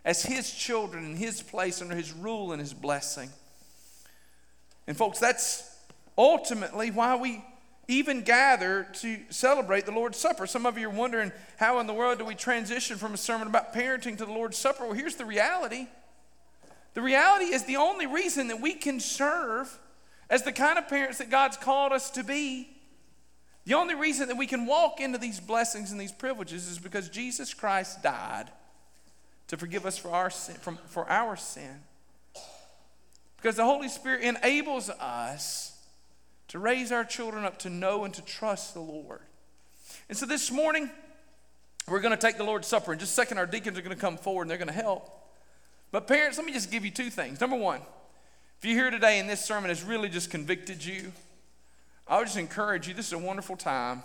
as 0.10 0.24
His 0.24 0.52
children 0.52 1.06
in 1.06 1.15
His 1.15 1.43
place 1.43 1.84
under 1.84 1.95
His 1.95 2.12
rule 2.12 2.52
and 2.52 2.60
His 2.60 2.74
blessing. 2.74 3.30
And, 4.88 4.98
folks, 4.98 5.19
that's 5.19 5.63
ultimately 6.17 6.89
why 6.89 7.15
we 7.15 7.45
even 7.88 8.24
gather 8.24 8.88
to 9.02 9.19
celebrate 9.30 9.86
the 9.86 9.91
Lord's 9.91 10.17
Supper. 10.17 10.48
Some 10.48 10.65
of 10.65 10.80
you 10.80 10.88
are 10.88 10.91
wondering 10.91 11.32
how 11.58 11.80
in 11.80 11.86
the 11.86 11.93
world 11.93 12.17
do 12.17 12.26
we 12.26 12.34
transition 12.34 12.98
from 12.98 13.13
a 13.13 13.17
sermon 13.17 13.48
about 13.48 13.72
parenting 13.72 14.17
to 14.17 14.26
the 14.26 14.32
Lord's 14.32 14.58
Supper? 14.58 14.86
Well, 14.86 14.93
here's 14.93 15.15
the 15.15 15.26
reality 15.26 15.88
the 16.95 17.04
reality 17.04 17.45
is 17.45 17.65
the 17.65 17.78
only 17.78 18.08
reason 18.08 18.48
that 18.48 18.60
we 18.60 18.74
can 18.74 19.00
serve 19.00 19.78
as 20.28 20.41
the 20.41 20.52
kind 20.52 20.80
of 20.80 20.88
parents 20.88 21.19
that 21.19 21.30
God's 21.30 21.56
called 21.56 21.91
us 21.91 22.10
to 22.12 22.24
be. 22.24 22.67
The 23.65 23.76
only 23.76 23.93
reason 23.93 24.30
that 24.30 24.38
we 24.38 24.48
can 24.48 24.65
walk 24.65 25.02
into 25.02 25.19
these 25.19 25.39
blessings 25.39 25.91
and 25.91 26.02
these 26.02 26.12
privileges 26.12 26.67
is 26.67 26.80
because 26.80 27.10
Jesus 27.10 27.54
Christ 27.54 28.02
died 28.02 28.50
to 29.50 29.58
forgive 29.58 29.86
us 29.86 29.98
for 29.98 30.10
our 30.10 30.30
sin, 30.30 30.56
from, 30.56 30.78
for 30.88 31.10
our 31.10 31.36
sin. 31.36 31.82
Because 33.38 33.56
the 33.56 33.66
Holy 33.66 33.90
Spirit 33.90 34.22
enables 34.22 34.90
us 34.90 35.76
to 36.50 36.60
raise 36.60 36.92
our 36.92 37.04
children 37.04 37.46
up 37.46 37.60
to 37.60 37.70
know 37.70 38.06
and 38.06 38.14
to 38.14 38.22
trust 38.22 38.74
the 38.74 38.80
Lord. 38.80 39.22
And 40.08 40.18
so 40.18 40.26
this 40.26 40.52
morning, 40.52 40.90
we're 41.88 42.00
going 42.00 42.16
to 42.16 42.18
take 42.18 42.38
the 42.38 42.44
Lord's 42.44 42.68
Supper. 42.68 42.94
In 42.94 43.00
just 43.00 43.12
a 43.12 43.16
second, 43.16 43.38
our 43.40 43.48
deacons 43.48 43.78
are 43.78 43.82
going 43.82 43.96
to 43.96 44.02
come 44.02 44.18
forward 44.18 44.44
and 44.44 44.52
they're 44.52 44.58
going 44.58 44.68
to 44.68 44.74
help. 44.74 45.10
But, 45.92 46.08
parents, 46.08 46.38
let 46.38 46.46
me 46.46 46.54
just 46.54 46.70
give 46.70 46.86
you 46.86 46.92
two 46.92 47.10
things. 47.10 47.42
Number 47.42 47.56
one, 47.56 47.82
if 48.60 48.66
you're 48.66 48.76
here 48.76 48.92
today 48.92 49.20
and 49.20 49.28
this 49.28 49.44
sermon 49.44 49.70
has 49.70 49.84
really 49.84 50.10
just 50.10 50.30
convicted 50.30 50.86
you, 50.86 51.12
I 52.08 52.20
would 52.20 52.28
just 52.28 52.38
encourage 52.38 52.88
you 52.88 52.94
this 52.94 53.08
is 53.08 53.14
a 53.14 53.18
wonderful 53.18 53.56
time 53.56 54.04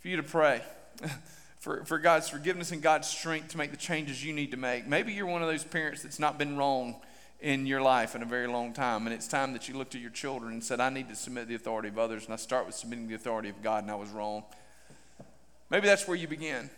for 0.00 0.08
you 0.08 0.16
to 0.16 0.22
pray 0.22 0.62
for, 1.58 1.84
for 1.84 1.98
God's 1.98 2.28
forgiveness 2.28 2.72
and 2.72 2.80
God's 2.80 3.08
strength 3.08 3.48
to 3.48 3.58
make 3.58 3.70
the 3.70 3.76
changes 3.76 4.24
you 4.24 4.32
need 4.32 4.50
to 4.52 4.56
make. 4.56 4.86
Maybe 4.86 5.12
you're 5.12 5.26
one 5.26 5.42
of 5.42 5.48
those 5.48 5.64
parents 5.64 6.02
that's 6.02 6.18
not 6.18 6.38
been 6.38 6.56
wrong 6.56 6.96
in 7.40 7.66
your 7.66 7.80
life 7.80 8.14
in 8.14 8.22
a 8.22 8.26
very 8.26 8.46
long 8.46 8.72
time. 8.72 9.06
And 9.06 9.14
it's 9.14 9.28
time 9.28 9.52
that 9.52 9.68
you 9.68 9.76
looked 9.76 9.94
at 9.94 10.00
your 10.00 10.10
children 10.10 10.52
and 10.52 10.64
said, 10.64 10.80
I 10.80 10.90
need 10.90 11.08
to 11.08 11.14
submit 11.14 11.48
the 11.48 11.54
authority 11.54 11.88
of 11.88 11.98
others. 11.98 12.24
And 12.24 12.32
I 12.32 12.36
start 12.36 12.66
with 12.66 12.74
submitting 12.74 13.08
the 13.08 13.14
authority 13.14 13.48
of 13.48 13.62
God, 13.62 13.84
and 13.84 13.90
I 13.90 13.94
was 13.94 14.10
wrong. 14.10 14.44
Maybe 15.70 15.86
that's 15.86 16.08
where 16.08 16.16
you 16.16 16.26
begin. 16.26 16.70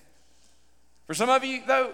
For 1.07 1.15
some 1.15 1.29
of 1.29 1.45
you, 1.45 1.63
though, 1.67 1.93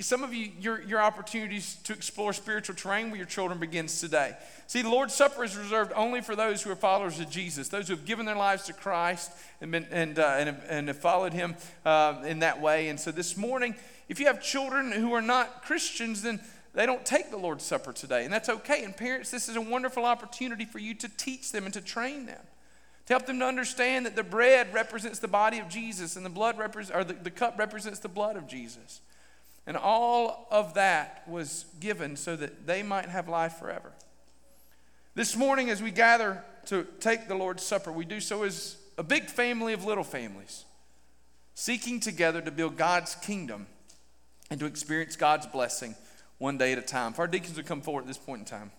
some 0.00 0.22
of 0.22 0.32
you, 0.32 0.50
your, 0.60 0.82
your 0.82 1.00
opportunities 1.00 1.76
to 1.84 1.92
explore 1.92 2.32
spiritual 2.32 2.76
terrain 2.76 3.10
with 3.10 3.18
your 3.18 3.26
children 3.26 3.58
begins 3.58 4.00
today. 4.00 4.36
See, 4.66 4.82
the 4.82 4.88
Lord's 4.88 5.14
Supper 5.14 5.44
is 5.44 5.56
reserved 5.56 5.92
only 5.96 6.20
for 6.20 6.36
those 6.36 6.62
who 6.62 6.70
are 6.70 6.76
followers 6.76 7.18
of 7.20 7.30
Jesus, 7.30 7.68
those 7.68 7.88
who 7.88 7.94
have 7.94 8.04
given 8.04 8.26
their 8.26 8.36
lives 8.36 8.64
to 8.64 8.72
Christ 8.72 9.32
and, 9.60 9.72
been, 9.72 9.86
and, 9.90 10.18
uh, 10.18 10.36
and, 10.38 10.56
and, 10.68 10.88
have 10.88 10.98
followed 10.98 11.32
Him 11.32 11.56
uh, 11.84 12.22
in 12.26 12.40
that 12.40 12.60
way. 12.60 12.88
And 12.88 13.00
so 13.00 13.10
this 13.10 13.36
morning, 13.36 13.74
if 14.08 14.20
you 14.20 14.26
have 14.26 14.42
children 14.42 14.92
who 14.92 15.12
are 15.14 15.22
not 15.22 15.64
Christians, 15.64 16.22
then 16.22 16.40
they 16.74 16.86
don't 16.86 17.04
take 17.04 17.30
the 17.30 17.36
Lord's 17.36 17.64
Supper 17.64 17.92
today, 17.92 18.24
and 18.24 18.32
that's 18.32 18.48
okay. 18.48 18.84
And 18.84 18.96
parents, 18.96 19.30
this 19.30 19.48
is 19.48 19.56
a 19.56 19.60
wonderful 19.60 20.04
opportunity 20.04 20.64
for 20.64 20.78
you 20.78 20.94
to 20.94 21.08
teach 21.08 21.50
them 21.50 21.64
and 21.64 21.74
to 21.74 21.80
train 21.80 22.26
them, 22.26 22.40
to 23.06 23.12
help 23.14 23.26
them 23.26 23.40
to 23.40 23.46
understand 23.46 24.06
that 24.06 24.14
the 24.14 24.22
bread 24.22 24.72
represents 24.72 25.18
the 25.18 25.28
body 25.28 25.58
of 25.58 25.68
Jesus, 25.68 26.14
and 26.14 26.24
the 26.24 26.30
blood 26.30 26.56
represents, 26.56 26.96
or 26.96 27.04
the, 27.04 27.14
the 27.14 27.30
cup 27.30 27.58
represents 27.58 27.98
the 27.98 28.08
blood 28.08 28.36
of 28.36 28.46
Jesus. 28.46 29.00
And 29.68 29.76
all 29.76 30.48
of 30.50 30.72
that 30.74 31.24
was 31.28 31.66
given 31.78 32.16
so 32.16 32.34
that 32.36 32.66
they 32.66 32.82
might 32.82 33.10
have 33.10 33.28
life 33.28 33.58
forever. 33.58 33.92
This 35.14 35.36
morning, 35.36 35.68
as 35.68 35.82
we 35.82 35.90
gather 35.90 36.42
to 36.66 36.86
take 37.00 37.28
the 37.28 37.34
Lord's 37.34 37.62
Supper, 37.62 37.92
we 37.92 38.06
do 38.06 38.18
so 38.18 38.44
as 38.44 38.78
a 38.96 39.02
big 39.02 39.26
family 39.26 39.74
of 39.74 39.84
little 39.84 40.04
families, 40.04 40.64
seeking 41.54 42.00
together 42.00 42.40
to 42.40 42.50
build 42.50 42.78
God's 42.78 43.14
kingdom 43.16 43.66
and 44.48 44.58
to 44.58 44.64
experience 44.64 45.16
God's 45.16 45.46
blessing 45.46 45.94
one 46.38 46.56
day 46.56 46.72
at 46.72 46.78
a 46.78 46.82
time. 46.82 47.12
If 47.12 47.18
our 47.18 47.26
deacons 47.26 47.58
would 47.58 47.66
come 47.66 47.82
forward 47.82 48.02
at 48.02 48.06
this 48.06 48.16
point 48.16 48.40
in 48.40 48.44
time. 48.46 48.70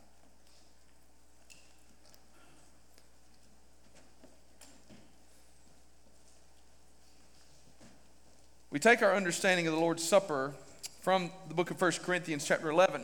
We 8.71 8.79
take 8.79 9.03
our 9.03 9.13
understanding 9.13 9.67
of 9.67 9.75
the 9.75 9.79
Lord's 9.79 10.03
Supper 10.03 10.55
from 11.01 11.31
the 11.47 11.53
book 11.53 11.71
of 11.71 11.81
1 11.81 11.91
Corinthians, 12.03 12.45
chapter 12.45 12.69
11. 12.69 13.01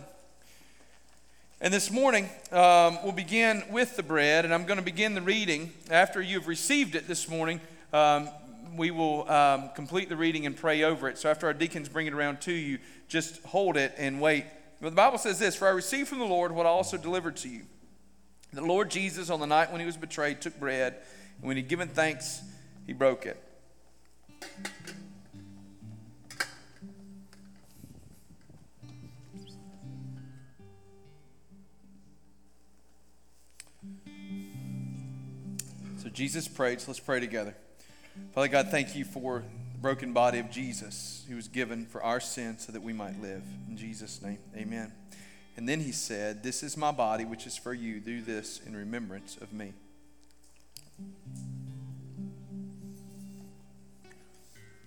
And 1.61 1.73
this 1.73 1.89
morning, 1.89 2.29
um, 2.51 2.99
we'll 3.03 3.13
begin 3.13 3.63
with 3.71 3.95
the 3.95 4.03
bread, 4.03 4.43
and 4.43 4.53
I'm 4.53 4.65
going 4.65 4.77
to 4.77 4.83
begin 4.83 5.13
the 5.13 5.21
reading. 5.21 5.71
After 5.89 6.21
you've 6.21 6.47
received 6.47 6.95
it 6.95 7.07
this 7.07 7.29
morning, 7.29 7.61
um, 7.93 8.27
we 8.75 8.91
will 8.91 9.29
um, 9.31 9.69
complete 9.75 10.09
the 10.09 10.17
reading 10.17 10.45
and 10.45 10.57
pray 10.57 10.83
over 10.83 11.07
it. 11.07 11.17
So 11.17 11.29
after 11.29 11.47
our 11.47 11.53
deacons 11.53 11.87
bring 11.87 12.07
it 12.07 12.13
around 12.13 12.41
to 12.41 12.51
you, 12.51 12.79
just 13.07 13.41
hold 13.45 13.77
it 13.77 13.93
and 13.97 14.19
wait. 14.19 14.43
But 14.81 14.89
the 14.89 14.95
Bible 14.95 15.17
says 15.17 15.39
this 15.39 15.55
For 15.55 15.65
I 15.65 15.71
received 15.71 16.09
from 16.09 16.19
the 16.19 16.25
Lord 16.25 16.51
what 16.51 16.65
I 16.65 16.69
also 16.69 16.97
delivered 16.97 17.37
to 17.37 17.49
you. 17.49 17.61
The 18.51 18.61
Lord 18.61 18.91
Jesus, 18.91 19.29
on 19.29 19.39
the 19.39 19.47
night 19.47 19.71
when 19.71 19.79
he 19.79 19.85
was 19.85 19.97
betrayed, 19.97 20.41
took 20.41 20.59
bread, 20.59 20.95
and 21.37 21.47
when 21.47 21.55
he 21.55 21.63
would 21.63 21.69
given 21.69 21.87
thanks, 21.87 22.41
he 22.85 22.91
broke 22.91 23.25
it. 23.25 23.41
Jesus 36.15 36.47
prayed, 36.47 36.79
so 36.79 36.91
let's 36.91 36.99
pray 37.01 37.19
together. 37.19 37.53
Father 38.33 38.47
God, 38.47 38.69
thank 38.69 38.95
you 38.95 39.03
for 39.03 39.43
the 39.73 39.77
broken 39.79 40.13
body 40.13 40.39
of 40.39 40.49
Jesus 40.49 41.25
who 41.27 41.35
was 41.35 41.49
given 41.49 41.85
for 41.85 42.01
our 42.01 42.21
sin 42.21 42.57
so 42.57 42.71
that 42.71 42.81
we 42.81 42.93
might 42.93 43.21
live. 43.21 43.43
In 43.67 43.75
Jesus' 43.75 44.21
name, 44.21 44.37
amen. 44.55 44.93
And 45.57 45.67
then 45.67 45.81
he 45.81 45.91
said, 45.91 46.41
This 46.41 46.63
is 46.63 46.77
my 46.77 46.93
body, 46.93 47.25
which 47.25 47.45
is 47.45 47.57
for 47.57 47.73
you. 47.73 47.99
Do 47.99 48.21
this 48.21 48.61
in 48.65 48.77
remembrance 48.77 49.35
of 49.41 49.51
me. 49.51 49.73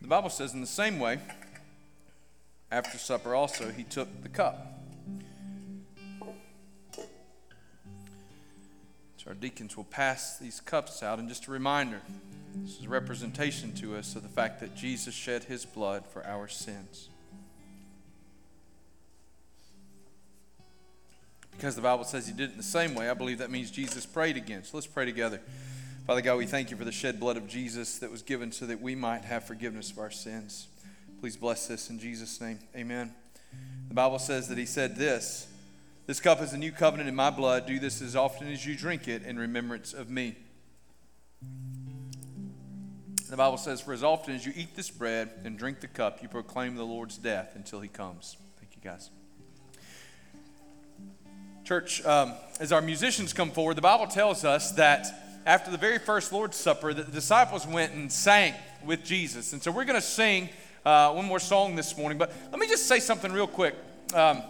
The 0.01 0.09
Bible 0.09 0.31
says, 0.31 0.55
in 0.55 0.63
the 0.63 0.67
same 0.67 0.99
way, 0.99 1.19
after 2.73 2.97
supper 2.97 3.35
also, 3.35 3.71
he 3.71 3.85
took 3.85 4.23
the 4.23 4.31
cup. 4.31 4.78
Our 9.29 9.35
deacons 9.35 9.77
will 9.77 9.85
pass 9.85 10.39
these 10.39 10.61
cups 10.61 11.03
out. 11.03 11.19
And 11.19 11.29
just 11.29 11.47
a 11.47 11.51
reminder 11.51 12.01
this 12.57 12.79
is 12.79 12.87
a 12.87 12.89
representation 12.89 13.75
to 13.75 13.95
us 13.95 14.17
of 14.17 14.23
the 14.23 14.29
fact 14.29 14.59
that 14.61 14.75
Jesus 14.75 15.15
shed 15.15 15.45
his 15.45 15.67
blood 15.67 16.07
for 16.07 16.25
our 16.25 16.49
sins. 16.49 17.11
Because 21.51 21.77
the 21.77 21.83
Bible 21.83 22.05
says 22.05 22.27
he 22.27 22.33
did 22.33 22.51
it 22.51 22.53
in 22.53 22.57
the 22.57 22.63
same 22.63 22.95
way, 22.95 23.11
I 23.11 23.15
believe 23.15 23.39
that 23.39 23.51
means 23.51 23.71
Jesus 23.71 24.07
prayed 24.07 24.37
again. 24.37 24.65
So 24.65 24.77
let's 24.77 24.87
pray 24.87 25.05
together. 25.05 25.41
Father 26.07 26.23
God, 26.23 26.39
we 26.39 26.47
thank 26.47 26.71
you 26.71 26.77
for 26.77 26.85
the 26.85 26.93
shed 26.93 27.21
blood 27.21 27.37
of 27.37 27.47
Jesus 27.47 27.99
that 27.99 28.11
was 28.11 28.23
given 28.23 28.51
so 28.51 28.65
that 28.65 28.81
we 28.81 28.95
might 28.95 29.25
have 29.25 29.45
forgiveness 29.45 29.91
of 29.91 29.99
our 29.99 30.11
sins. 30.11 30.69
Please 31.21 31.37
bless 31.37 31.67
this 31.67 31.91
in 31.91 31.99
Jesus' 31.99 32.41
name. 32.41 32.61
Amen. 32.75 33.13
The 33.89 33.95
Bible 33.95 34.19
says 34.19 34.49
that 34.49 34.57
he 34.57 34.65
said 34.65 34.97
this 34.97 35.48
This 36.09 36.21
cup 36.21 36.41
is 36.41 36.55
a 36.55 36.57
new 36.57 36.73
covenant 36.73 37.07
in 37.07 37.15
my 37.15 37.29
blood. 37.29 37.67
Do 37.67 37.79
this 37.79 38.01
as 38.01 38.17
often 38.17 38.51
as 38.51 38.65
you 38.65 38.75
drink 38.75 39.09
it 39.09 39.25
in 39.25 39.39
remembrance 39.39 39.93
of 39.93 40.09
me. 40.09 40.37
The 43.29 43.37
Bible 43.37 43.59
says, 43.59 43.83
For 43.83 43.93
as 43.93 44.03
often 44.03 44.35
as 44.35 44.47
you 44.47 44.55
eat 44.57 44.75
this 44.75 44.89
bread 44.89 45.29
and 45.45 45.59
drink 45.59 45.81
the 45.81 45.87
cup, 45.87 46.23
you 46.23 46.29
proclaim 46.31 46.77
the 46.77 46.83
Lord's 46.83 47.19
death 47.19 47.53
until 47.57 47.83
he 47.83 47.91
comes. 47.91 48.39
Thank 48.59 48.75
you, 48.75 48.81
guys. 48.83 49.11
Church, 51.63 52.03
um, 52.07 52.33
as 52.59 52.73
our 52.73 52.81
musicians 52.81 53.35
come 53.35 53.51
forward, 53.51 53.77
the 53.77 53.83
Bible 53.83 54.07
tells 54.07 54.47
us 54.47 54.73
that 54.73 55.43
after 55.45 55.71
the 55.71 55.77
very 55.77 55.99
first 55.99 56.33
Lord's 56.33 56.57
Supper, 56.57 56.95
the 56.95 57.05
disciples 57.05 57.67
went 57.67 57.93
and 57.93 58.11
sang 58.11 58.55
with 58.83 59.05
Jesus. 59.05 59.53
And 59.53 59.63
so 59.63 59.71
we're 59.71 59.85
going 59.85 60.01
to 60.01 60.07
sing 60.07 60.49
uh, 60.87 61.13
one 61.13 61.27
more 61.27 61.39
song 61.39 61.77
this 61.77 61.99
morning. 61.99 62.17
But 62.17 62.33
let 62.51 62.59
me 62.59 62.67
just 62.67 62.87
say 62.87 62.99
something 62.99 63.31
real 63.31 63.47
quick. 63.47 63.75
Um, 64.15 64.43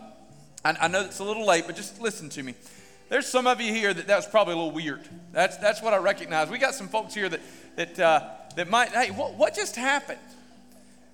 I, 0.65 0.77
I, 0.81 0.89
know 0.89 1.03
it's 1.03 1.19
a 1.19 1.25
little 1.25 1.47
late, 1.47 1.65
but 1.67 1.77
just 1.77 2.01
listen 2.01 2.29
to 2.31 2.43
me. 2.43 2.55
There's 3.09 3.27
some 3.27 3.47
of 3.47 3.61
you 3.61 3.73
here 3.73 3.95
that 3.95 4.07
that 4.07 4.17
was 4.17 4.27
probably 4.27 4.55
a 4.55 4.57
little 4.57 4.73
weird. 4.73 5.01
That's, 5.33 5.57
that's 5.57 5.81
what 5.81 5.95
I 5.95 5.99
recognize. 5.99 6.51
We 6.51 6.59
got 6.59 6.75
some 6.75 6.89
folks 6.89 7.15
here 7.15 7.29
that, 7.29 7.41
that, 7.77 7.99
uh, 7.99 8.29
that 8.57 8.69
might, 8.69 8.91
hey, 8.91 9.11
what, 9.11 9.35
what 9.35 9.55
just 9.55 9.77
happened? 9.77 10.19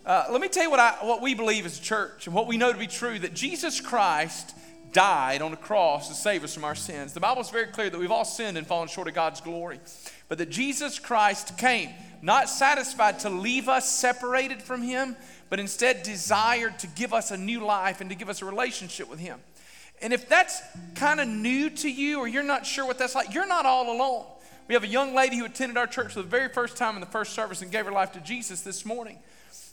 Uh, 0.04 0.26
let 0.30 0.40
me 0.40 0.48
tell 0.48 0.64
you 0.64 0.70
what, 0.70 0.80
I, 0.80 0.96
what 1.02 1.22
we 1.22 1.34
believe 1.34 1.64
as 1.64 1.78
a 1.78 1.82
church 1.82 2.26
and 2.26 2.34
what 2.34 2.46
we 2.46 2.56
know 2.56 2.72
to 2.72 2.78
be 2.78 2.86
true 2.86 3.18
that 3.18 3.32
Jesus 3.32 3.80
Christ 3.80 4.54
died 4.92 5.42
on 5.42 5.50
the 5.50 5.56
cross 5.56 6.08
to 6.08 6.14
save 6.14 6.44
us 6.44 6.54
from 6.54 6.64
our 6.64 6.74
sins. 6.74 7.12
The 7.12 7.20
Bible 7.20 7.42
is 7.42 7.50
very 7.50 7.66
clear 7.66 7.90
that 7.90 7.98
we've 7.98 8.10
all 8.10 8.24
sinned 8.24 8.56
and 8.56 8.66
fallen 8.66 8.88
short 8.88 9.08
of 9.08 9.14
God's 9.14 9.40
glory, 9.40 9.80
but 10.28 10.38
that 10.38 10.50
Jesus 10.50 10.98
Christ 10.98 11.58
came, 11.58 11.90
not 12.22 12.48
satisfied 12.48 13.18
to 13.20 13.30
leave 13.30 13.68
us 13.68 13.90
separated 13.90 14.62
from 14.62 14.82
Him, 14.82 15.16
but 15.50 15.60
instead 15.60 16.02
desired 16.02 16.78
to 16.80 16.86
give 16.86 17.12
us 17.12 17.30
a 17.30 17.36
new 17.36 17.64
life 17.64 18.00
and 18.00 18.10
to 18.10 18.16
give 18.16 18.28
us 18.28 18.42
a 18.42 18.44
relationship 18.44 19.08
with 19.08 19.18
Him. 19.18 19.40
And 20.02 20.12
if 20.12 20.28
that's 20.28 20.60
kind 20.94 21.20
of 21.20 21.28
new 21.28 21.70
to 21.70 21.90
you 21.90 22.18
or 22.18 22.28
you're 22.28 22.42
not 22.42 22.66
sure 22.66 22.86
what 22.86 22.98
that's 22.98 23.14
like, 23.14 23.32
you're 23.32 23.46
not 23.46 23.66
all 23.66 23.94
alone. 23.94 24.26
We 24.66 24.74
have 24.74 24.84
a 24.84 24.88
young 24.88 25.14
lady 25.14 25.36
who 25.36 25.44
attended 25.44 25.76
our 25.76 25.86
church 25.86 26.14
for 26.14 26.22
the 26.22 26.28
very 26.28 26.48
first 26.48 26.76
time 26.76 26.94
in 26.94 27.00
the 27.00 27.06
first 27.06 27.34
service 27.34 27.62
and 27.62 27.70
gave 27.70 27.84
her 27.84 27.92
life 27.92 28.12
to 28.12 28.20
Jesus 28.20 28.62
this 28.62 28.84
morning. 28.84 29.18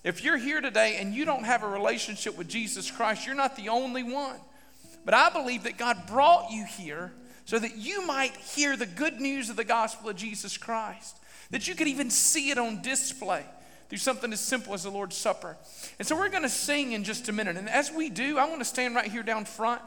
If 0.03 0.23
you're 0.23 0.37
here 0.37 0.61
today 0.61 0.97
and 0.99 1.13
you 1.13 1.25
don't 1.25 1.43
have 1.43 1.63
a 1.63 1.67
relationship 1.67 2.37
with 2.37 2.49
Jesus 2.49 2.91
Christ, 2.91 3.25
you're 3.25 3.35
not 3.35 3.55
the 3.55 3.69
only 3.69 4.03
one. 4.03 4.37
But 5.05 5.13
I 5.13 5.29
believe 5.29 5.63
that 5.63 5.77
God 5.77 6.07
brought 6.07 6.51
you 6.51 6.65
here 6.65 7.13
so 7.45 7.57
that 7.57 7.77
you 7.77 8.05
might 8.05 8.35
hear 8.35 8.75
the 8.75 8.85
good 8.85 9.19
news 9.19 9.49
of 9.49 9.55
the 9.55 9.63
gospel 9.63 10.09
of 10.09 10.15
Jesus 10.15 10.57
Christ, 10.57 11.17
that 11.51 11.67
you 11.67 11.75
could 11.75 11.87
even 11.87 12.09
see 12.09 12.49
it 12.49 12.57
on 12.57 12.81
display 12.81 13.45
through 13.91 13.97
something 13.97 14.31
as 14.31 14.39
simple 14.39 14.73
as 14.73 14.83
the 14.83 14.89
Lord's 14.89 15.17
Supper. 15.17 15.57
And 15.99 16.07
so 16.07 16.15
we're 16.15 16.29
going 16.29 16.43
to 16.43 16.49
sing 16.49 16.93
in 16.93 17.03
just 17.03 17.27
a 17.27 17.33
minute. 17.33 17.57
And 17.57 17.69
as 17.69 17.91
we 17.91 18.09
do, 18.09 18.37
I 18.37 18.45
want 18.45 18.61
to 18.61 18.65
stand 18.65 18.95
right 18.95 19.11
here 19.11 19.21
down 19.21 19.43
front. 19.43 19.81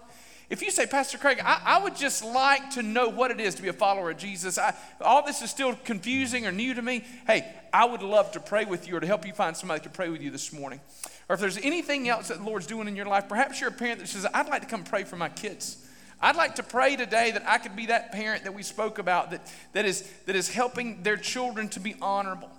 If 0.51 0.61
you 0.61 0.71
say, 0.71 0.85
Pastor 0.85 1.17
Craig, 1.17 1.41
I, 1.43 1.63
I, 1.65 1.83
would 1.83 1.97
just 1.97 2.23
like 2.23 2.69
to 2.73 2.83
know 2.83 3.09
what 3.09 3.31
it 3.31 3.41
is 3.41 3.55
to 3.55 3.63
be 3.63 3.69
a 3.69 3.73
follower 3.73 4.11
of 4.11 4.19
Jesus, 4.19 4.59
I, 4.59 4.75
all 5.01 5.25
this 5.25 5.41
is 5.41 5.49
still 5.49 5.75
confusing 5.75 6.45
or 6.45 6.53
new 6.53 6.75
to 6.75 6.83
me, 6.83 7.03
hey, 7.27 7.51
I 7.73 7.87
would 7.87 8.03
love 8.03 8.31
to 8.33 8.41
pray 8.41 8.67
with 8.67 8.87
you 8.87 8.97
or 8.97 9.01
to 9.01 9.07
help 9.07 9.27
you 9.27 9.33
find 9.33 9.57
somebody 9.57 9.81
to 9.85 9.89
pray 9.89 10.11
with 10.11 10.21
you 10.21 10.31
this 10.31 10.53
morning. 10.53 10.83
Or 11.31 11.35
if 11.35 11.41
there's 11.41 11.57
anything 11.57 12.07
else 12.07 12.29
that 12.29 12.41
the 12.41 12.45
Lord's 12.45 12.67
doing 12.67 12.89
in 12.89 12.97
your 12.97 13.07
life, 13.07 13.27
perhaps 13.27 13.59
you're 13.59 13.71
a 13.71 13.73
parent 13.73 14.01
that 14.01 14.09
says, 14.09 14.27
I'd 14.35 14.51
like 14.51 14.61
to 14.61 14.69
come 14.69 14.85
pray 14.85 15.05
for 15.05 15.17
my 15.17 15.31
kids. 15.31 15.79
I'd 16.21 16.37
like 16.37 16.57
to 16.57 16.63
pray 16.63 16.97
today 16.97 17.31
that 17.31 17.49
I 17.49 17.57
could 17.57 17.75
be 17.75 17.87
that 17.87 18.13
parent 18.13 18.45
that 18.45 18.53
we 18.53 18.63
spoke 18.63 18.99
about 18.99 19.31
that, 19.31 19.51
that, 19.73 19.87
is, 19.87 20.07
that 20.27 20.37
is 20.37 20.51
helping 20.51 21.03
their 21.03 21.17
children 21.17 21.71
to 21.71 21.81
be 21.81 21.97
honorable. 22.03 22.51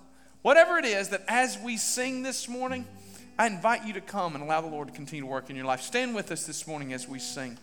Whatever 0.46 0.78
it 0.78 0.84
is 0.84 1.08
that 1.08 1.24
as 1.26 1.58
we 1.58 1.76
sing 1.76 2.22
this 2.22 2.48
morning, 2.48 2.84
I 3.36 3.48
invite 3.48 3.84
you 3.84 3.92
to 3.94 4.00
come 4.00 4.36
and 4.36 4.44
allow 4.44 4.60
the 4.60 4.68
Lord 4.68 4.86
to 4.86 4.94
continue 4.94 5.22
to 5.22 5.26
work 5.26 5.50
in 5.50 5.56
your 5.56 5.64
life. 5.64 5.80
Stand 5.80 6.14
with 6.14 6.30
us 6.30 6.46
this 6.46 6.68
morning 6.68 6.92
as 6.92 7.08
we 7.08 7.18
sing. 7.18 7.58